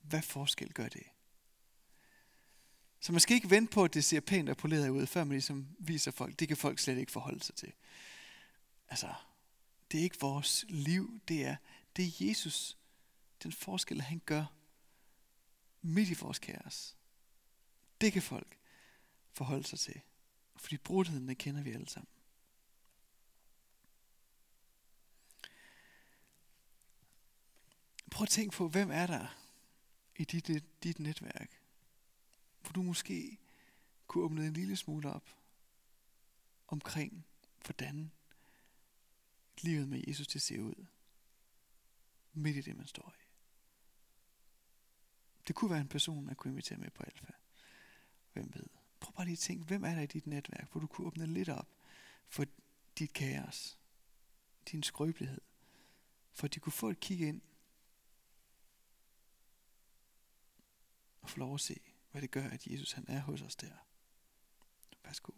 Hvad 0.00 0.22
forskel 0.22 0.72
gør 0.72 0.88
det? 0.88 1.11
Så 3.02 3.12
man 3.12 3.20
skal 3.20 3.34
ikke 3.34 3.50
vente 3.50 3.72
på, 3.72 3.84
at 3.84 3.94
det 3.94 4.04
ser 4.04 4.20
pænt 4.20 4.48
og 4.48 4.56
poleret 4.56 4.88
ud, 4.88 5.06
før 5.06 5.24
man 5.24 5.32
ligesom 5.32 5.68
viser 5.78 6.10
folk. 6.10 6.38
Det 6.38 6.48
kan 6.48 6.56
folk 6.56 6.78
slet 6.78 6.98
ikke 6.98 7.12
forholde 7.12 7.42
sig 7.42 7.54
til. 7.54 7.72
Altså, 8.88 9.14
det 9.92 10.00
er 10.00 10.04
ikke 10.04 10.20
vores 10.20 10.64
liv, 10.68 11.20
det 11.28 11.44
er, 11.44 11.56
det 11.96 12.04
er 12.04 12.26
Jesus. 12.26 12.76
Den 13.42 13.52
forskel, 13.52 14.00
han 14.00 14.22
gør 14.26 14.44
midt 15.82 16.10
i 16.10 16.14
vores 16.14 16.38
kaos. 16.38 16.96
Det 18.00 18.12
kan 18.12 18.22
folk 18.22 18.58
forholde 19.32 19.66
sig 19.66 19.78
til. 19.78 20.00
Fordi 20.56 20.76
brudheden, 20.76 21.28
den 21.28 21.36
kender 21.36 21.62
vi 21.62 21.72
alle 21.72 21.88
sammen. 21.88 22.08
Prøv 28.10 28.22
at 28.22 28.28
tænke 28.28 28.56
på, 28.56 28.68
hvem 28.68 28.90
er 28.90 29.06
der 29.06 29.26
i 30.16 30.24
dit, 30.24 30.64
dit 30.82 30.98
netværk, 30.98 31.61
hvor 32.62 32.72
du 32.72 32.82
måske 32.82 33.38
kunne 34.06 34.24
åbne 34.24 34.46
en 34.46 34.52
lille 34.52 34.76
smule 34.76 35.10
op 35.10 35.36
omkring, 36.68 37.26
hvordan 37.64 38.12
livet 39.60 39.88
med 39.88 40.04
Jesus 40.06 40.26
det 40.26 40.42
ser 40.42 40.60
ud. 40.60 40.86
Midt 42.32 42.56
i 42.56 42.60
det, 42.60 42.76
man 42.76 42.86
står 42.86 43.14
i. 43.18 43.24
Det 45.48 45.54
kunne 45.54 45.70
være 45.70 45.80
en 45.80 45.88
person, 45.88 46.26
man 46.26 46.34
kunne 46.34 46.50
invitere 46.50 46.78
med 46.78 46.90
på 46.90 47.02
alfa. 47.02 47.32
Hvem 48.32 48.50
ved? 48.54 48.66
Prøv 49.00 49.12
bare 49.12 49.26
lige 49.26 49.32
at 49.32 49.38
tænke, 49.38 49.64
hvem 49.64 49.84
er 49.84 49.94
der 49.94 50.02
i 50.02 50.06
dit 50.06 50.26
netværk, 50.26 50.70
hvor 50.72 50.80
du 50.80 50.86
kunne 50.86 51.06
åbne 51.06 51.26
lidt 51.26 51.48
op 51.48 51.68
for 52.28 52.44
dit 52.98 53.12
kaos, 53.12 53.78
din 54.70 54.82
skrøbelighed, 54.82 55.40
for 56.32 56.44
at 56.44 56.54
de 56.54 56.60
kunne 56.60 56.72
få 56.72 56.90
et 56.90 57.00
kig 57.00 57.20
ind 57.20 57.40
og 61.20 61.30
få 61.30 61.38
lov 61.38 61.54
at 61.54 61.60
se, 61.60 61.80
hvad 62.12 62.22
det 62.22 62.30
gør, 62.30 62.48
at 62.48 62.66
Jesus 62.66 62.92
han 62.92 63.04
er 63.08 63.20
hos 63.20 63.42
os 63.42 63.56
der. 63.56 63.86
Værsgo. 65.04 65.32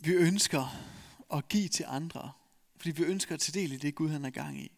Vi 0.00 0.12
ønsker 0.12 0.66
at 1.32 1.48
give 1.48 1.68
til 1.68 1.84
andre, 1.88 2.32
fordi 2.76 2.90
vi 2.90 3.02
ønsker 3.02 3.34
at 3.34 3.40
tage 3.40 3.60
del 3.60 3.72
i 3.72 3.76
det, 3.76 3.94
Gud 3.94 4.08
han 4.08 4.24
er 4.24 4.30
gang 4.30 4.60
i. 4.60 4.72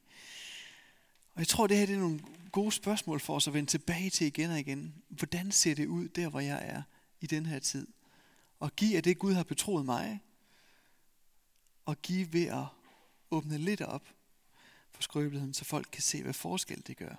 Og 1.35 1.39
jeg 1.39 1.49
tror, 1.49 1.67
det 1.67 1.77
her 1.77 1.87
det 1.87 1.95
er 1.95 2.01
nogle 2.01 2.21
gode 2.53 2.73
spørgsmål 2.73 3.21
for 3.21 3.37
os 3.37 3.49
at 3.49 3.55
vende 3.55 3.71
tilbage 3.71 4.11
til 4.11 4.27
igen 4.27 4.51
og 4.51 4.59
igen. 4.59 5.03
Hvordan 5.09 5.53
ser 5.53 5.75
det 5.75 5.87
ud 5.87 6.09
der, 6.09 6.29
hvor 6.29 6.41
jeg 6.41 6.61
er 6.63 6.83
i 7.21 7.27
den 7.27 7.47
her 7.47 7.59
tid? 7.59 7.87
Og 8.61 8.77
give 8.77 8.97
af 8.97 9.03
det, 9.03 9.19
Gud 9.19 9.33
har 9.33 9.43
betroet 9.43 9.85
mig, 9.85 10.21
og 11.85 12.03
give 12.03 12.33
ved 12.33 12.47
at 12.47 12.67
åbne 13.33 13.59
lidt 13.59 13.81
op 13.81 14.09
for 14.91 15.03
skrøbeligheden, 15.03 15.55
så 15.55 15.65
folk 15.65 15.89
kan 15.93 16.03
se, 16.03 16.23
hvad 16.23 16.33
forskel 16.33 16.83
det 16.87 16.97
gør, 16.97 17.15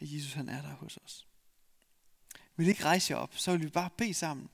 at 0.00 0.12
Jesus 0.12 0.32
han 0.32 0.48
er 0.48 0.62
der 0.62 0.68
hos 0.68 0.96
os. 0.96 1.26
Vil 2.56 2.66
I 2.66 2.70
ikke 2.70 2.84
rejse 2.84 3.12
jer 3.12 3.18
op, 3.18 3.30
så 3.36 3.50
vil 3.52 3.62
vi 3.62 3.68
bare 3.68 3.90
bede 3.96 4.14
sammen. 4.14 4.48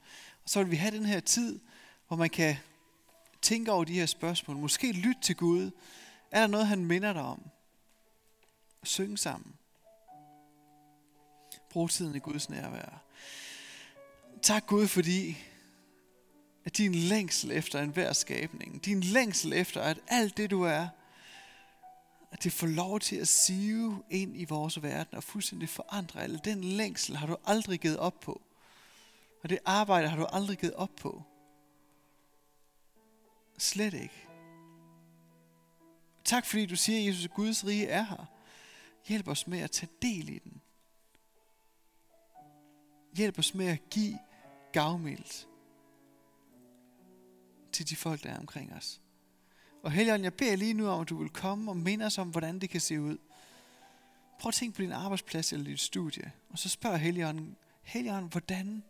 Og 0.44 0.50
så 0.50 0.62
vil 0.62 0.70
vi 0.70 0.76
have 0.76 0.96
den 0.96 1.06
her 1.06 1.20
tid, 1.20 1.60
hvor 2.08 2.16
man 2.16 2.30
kan 2.30 2.56
tænke 3.42 3.72
over 3.72 3.84
de 3.84 3.92
her 3.92 4.06
spørgsmål. 4.06 4.56
Måske 4.56 4.92
lytte 4.92 5.20
til 5.20 5.36
Gud. 5.36 5.70
Er 6.30 6.40
der 6.40 6.46
noget, 6.46 6.66
han 6.66 6.84
minder 6.84 7.12
dig 7.12 7.22
om? 7.22 7.50
Synge 8.82 9.18
sammen. 9.18 9.54
Brug 11.70 11.90
tiden 11.90 12.16
i 12.16 12.18
Guds 12.18 12.50
nærvær. 12.50 13.02
Tak 14.42 14.66
Gud, 14.66 14.88
fordi 14.88 15.36
at 16.64 16.76
din 16.76 16.94
længsel 16.94 17.50
efter 17.50 17.82
enhver 17.82 18.12
skabning, 18.12 18.84
din 18.84 19.00
længsel 19.00 19.52
efter, 19.52 19.80
at 19.82 20.00
alt 20.08 20.36
det 20.36 20.50
du 20.50 20.62
er, 20.62 20.88
at 22.32 22.44
det 22.44 22.52
får 22.52 22.66
lov 22.66 23.00
til 23.00 23.16
at 23.16 23.28
sive 23.28 24.02
ind 24.10 24.40
i 24.40 24.44
vores 24.44 24.82
verden 24.82 25.16
og 25.16 25.24
fuldstændig 25.24 25.68
forandre 25.68 26.22
alt. 26.22 26.44
Den 26.44 26.64
længsel 26.64 27.16
har 27.16 27.26
du 27.26 27.36
aldrig 27.44 27.80
givet 27.80 27.98
op 27.98 28.20
på. 28.20 28.42
Og 29.42 29.50
det 29.50 29.58
arbejde 29.64 30.08
har 30.08 30.16
du 30.16 30.24
aldrig 30.24 30.58
givet 30.58 30.74
op 30.74 30.90
på. 30.96 31.22
Slet 33.58 33.94
ikke. 33.94 34.28
Tak 36.24 36.46
fordi 36.46 36.66
du 36.66 36.76
siger, 36.76 37.06
Jesus, 37.06 37.24
at 37.24 37.34
Guds 37.34 37.66
rige 37.66 37.86
er 37.86 38.02
her. 38.02 38.26
Hjælp 39.08 39.28
os 39.28 39.46
med 39.46 39.58
at 39.58 39.70
tage 39.70 39.92
del 40.02 40.28
i 40.28 40.38
den. 40.38 40.60
Hjælp 43.16 43.38
os 43.38 43.54
med 43.54 43.66
at 43.66 43.90
give 43.90 44.18
gavmildt 44.72 45.48
til 47.72 47.88
de 47.88 47.96
folk, 47.96 48.22
der 48.22 48.30
er 48.30 48.38
omkring 48.38 48.72
os. 48.72 49.00
Og 49.82 49.92
Helligånd, 49.92 50.22
jeg 50.22 50.34
beder 50.34 50.56
lige 50.56 50.74
nu 50.74 50.88
om, 50.88 51.00
at 51.00 51.08
du 51.08 51.16
vil 51.16 51.30
komme 51.30 51.70
og 51.70 51.76
minde 51.76 52.04
os 52.04 52.18
om, 52.18 52.30
hvordan 52.30 52.58
det 52.58 52.70
kan 52.70 52.80
se 52.80 53.00
ud. 53.00 53.18
Prøv 54.40 54.48
at 54.48 54.54
tænke 54.54 54.76
på 54.76 54.82
din 54.82 54.92
arbejdsplads 54.92 55.52
eller 55.52 55.66
dit 55.66 55.80
studie, 55.80 56.32
og 56.50 56.58
så 56.58 56.68
spørg 56.68 56.98
Helligånden, 56.98 57.56
Helligånden, 57.82 58.30
hvordan? 58.30 58.84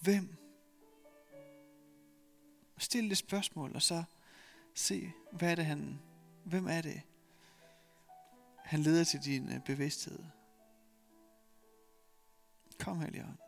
Hvem? 0.00 0.36
Stil 2.78 3.10
det 3.10 3.18
spørgsmål, 3.18 3.74
og 3.74 3.82
så 3.82 4.04
se, 4.74 5.12
hvad 5.32 5.50
er 5.50 5.54
det, 5.54 5.66
han, 5.66 5.98
hvem 6.44 6.66
er 6.66 6.80
det, 6.80 7.02
han 8.64 8.80
leder 8.80 9.04
til 9.04 9.20
din 9.24 9.52
øh, 9.52 9.60
bevidsthed. 9.60 10.18
Kom, 12.78 13.00
Helligånd. 13.00 13.43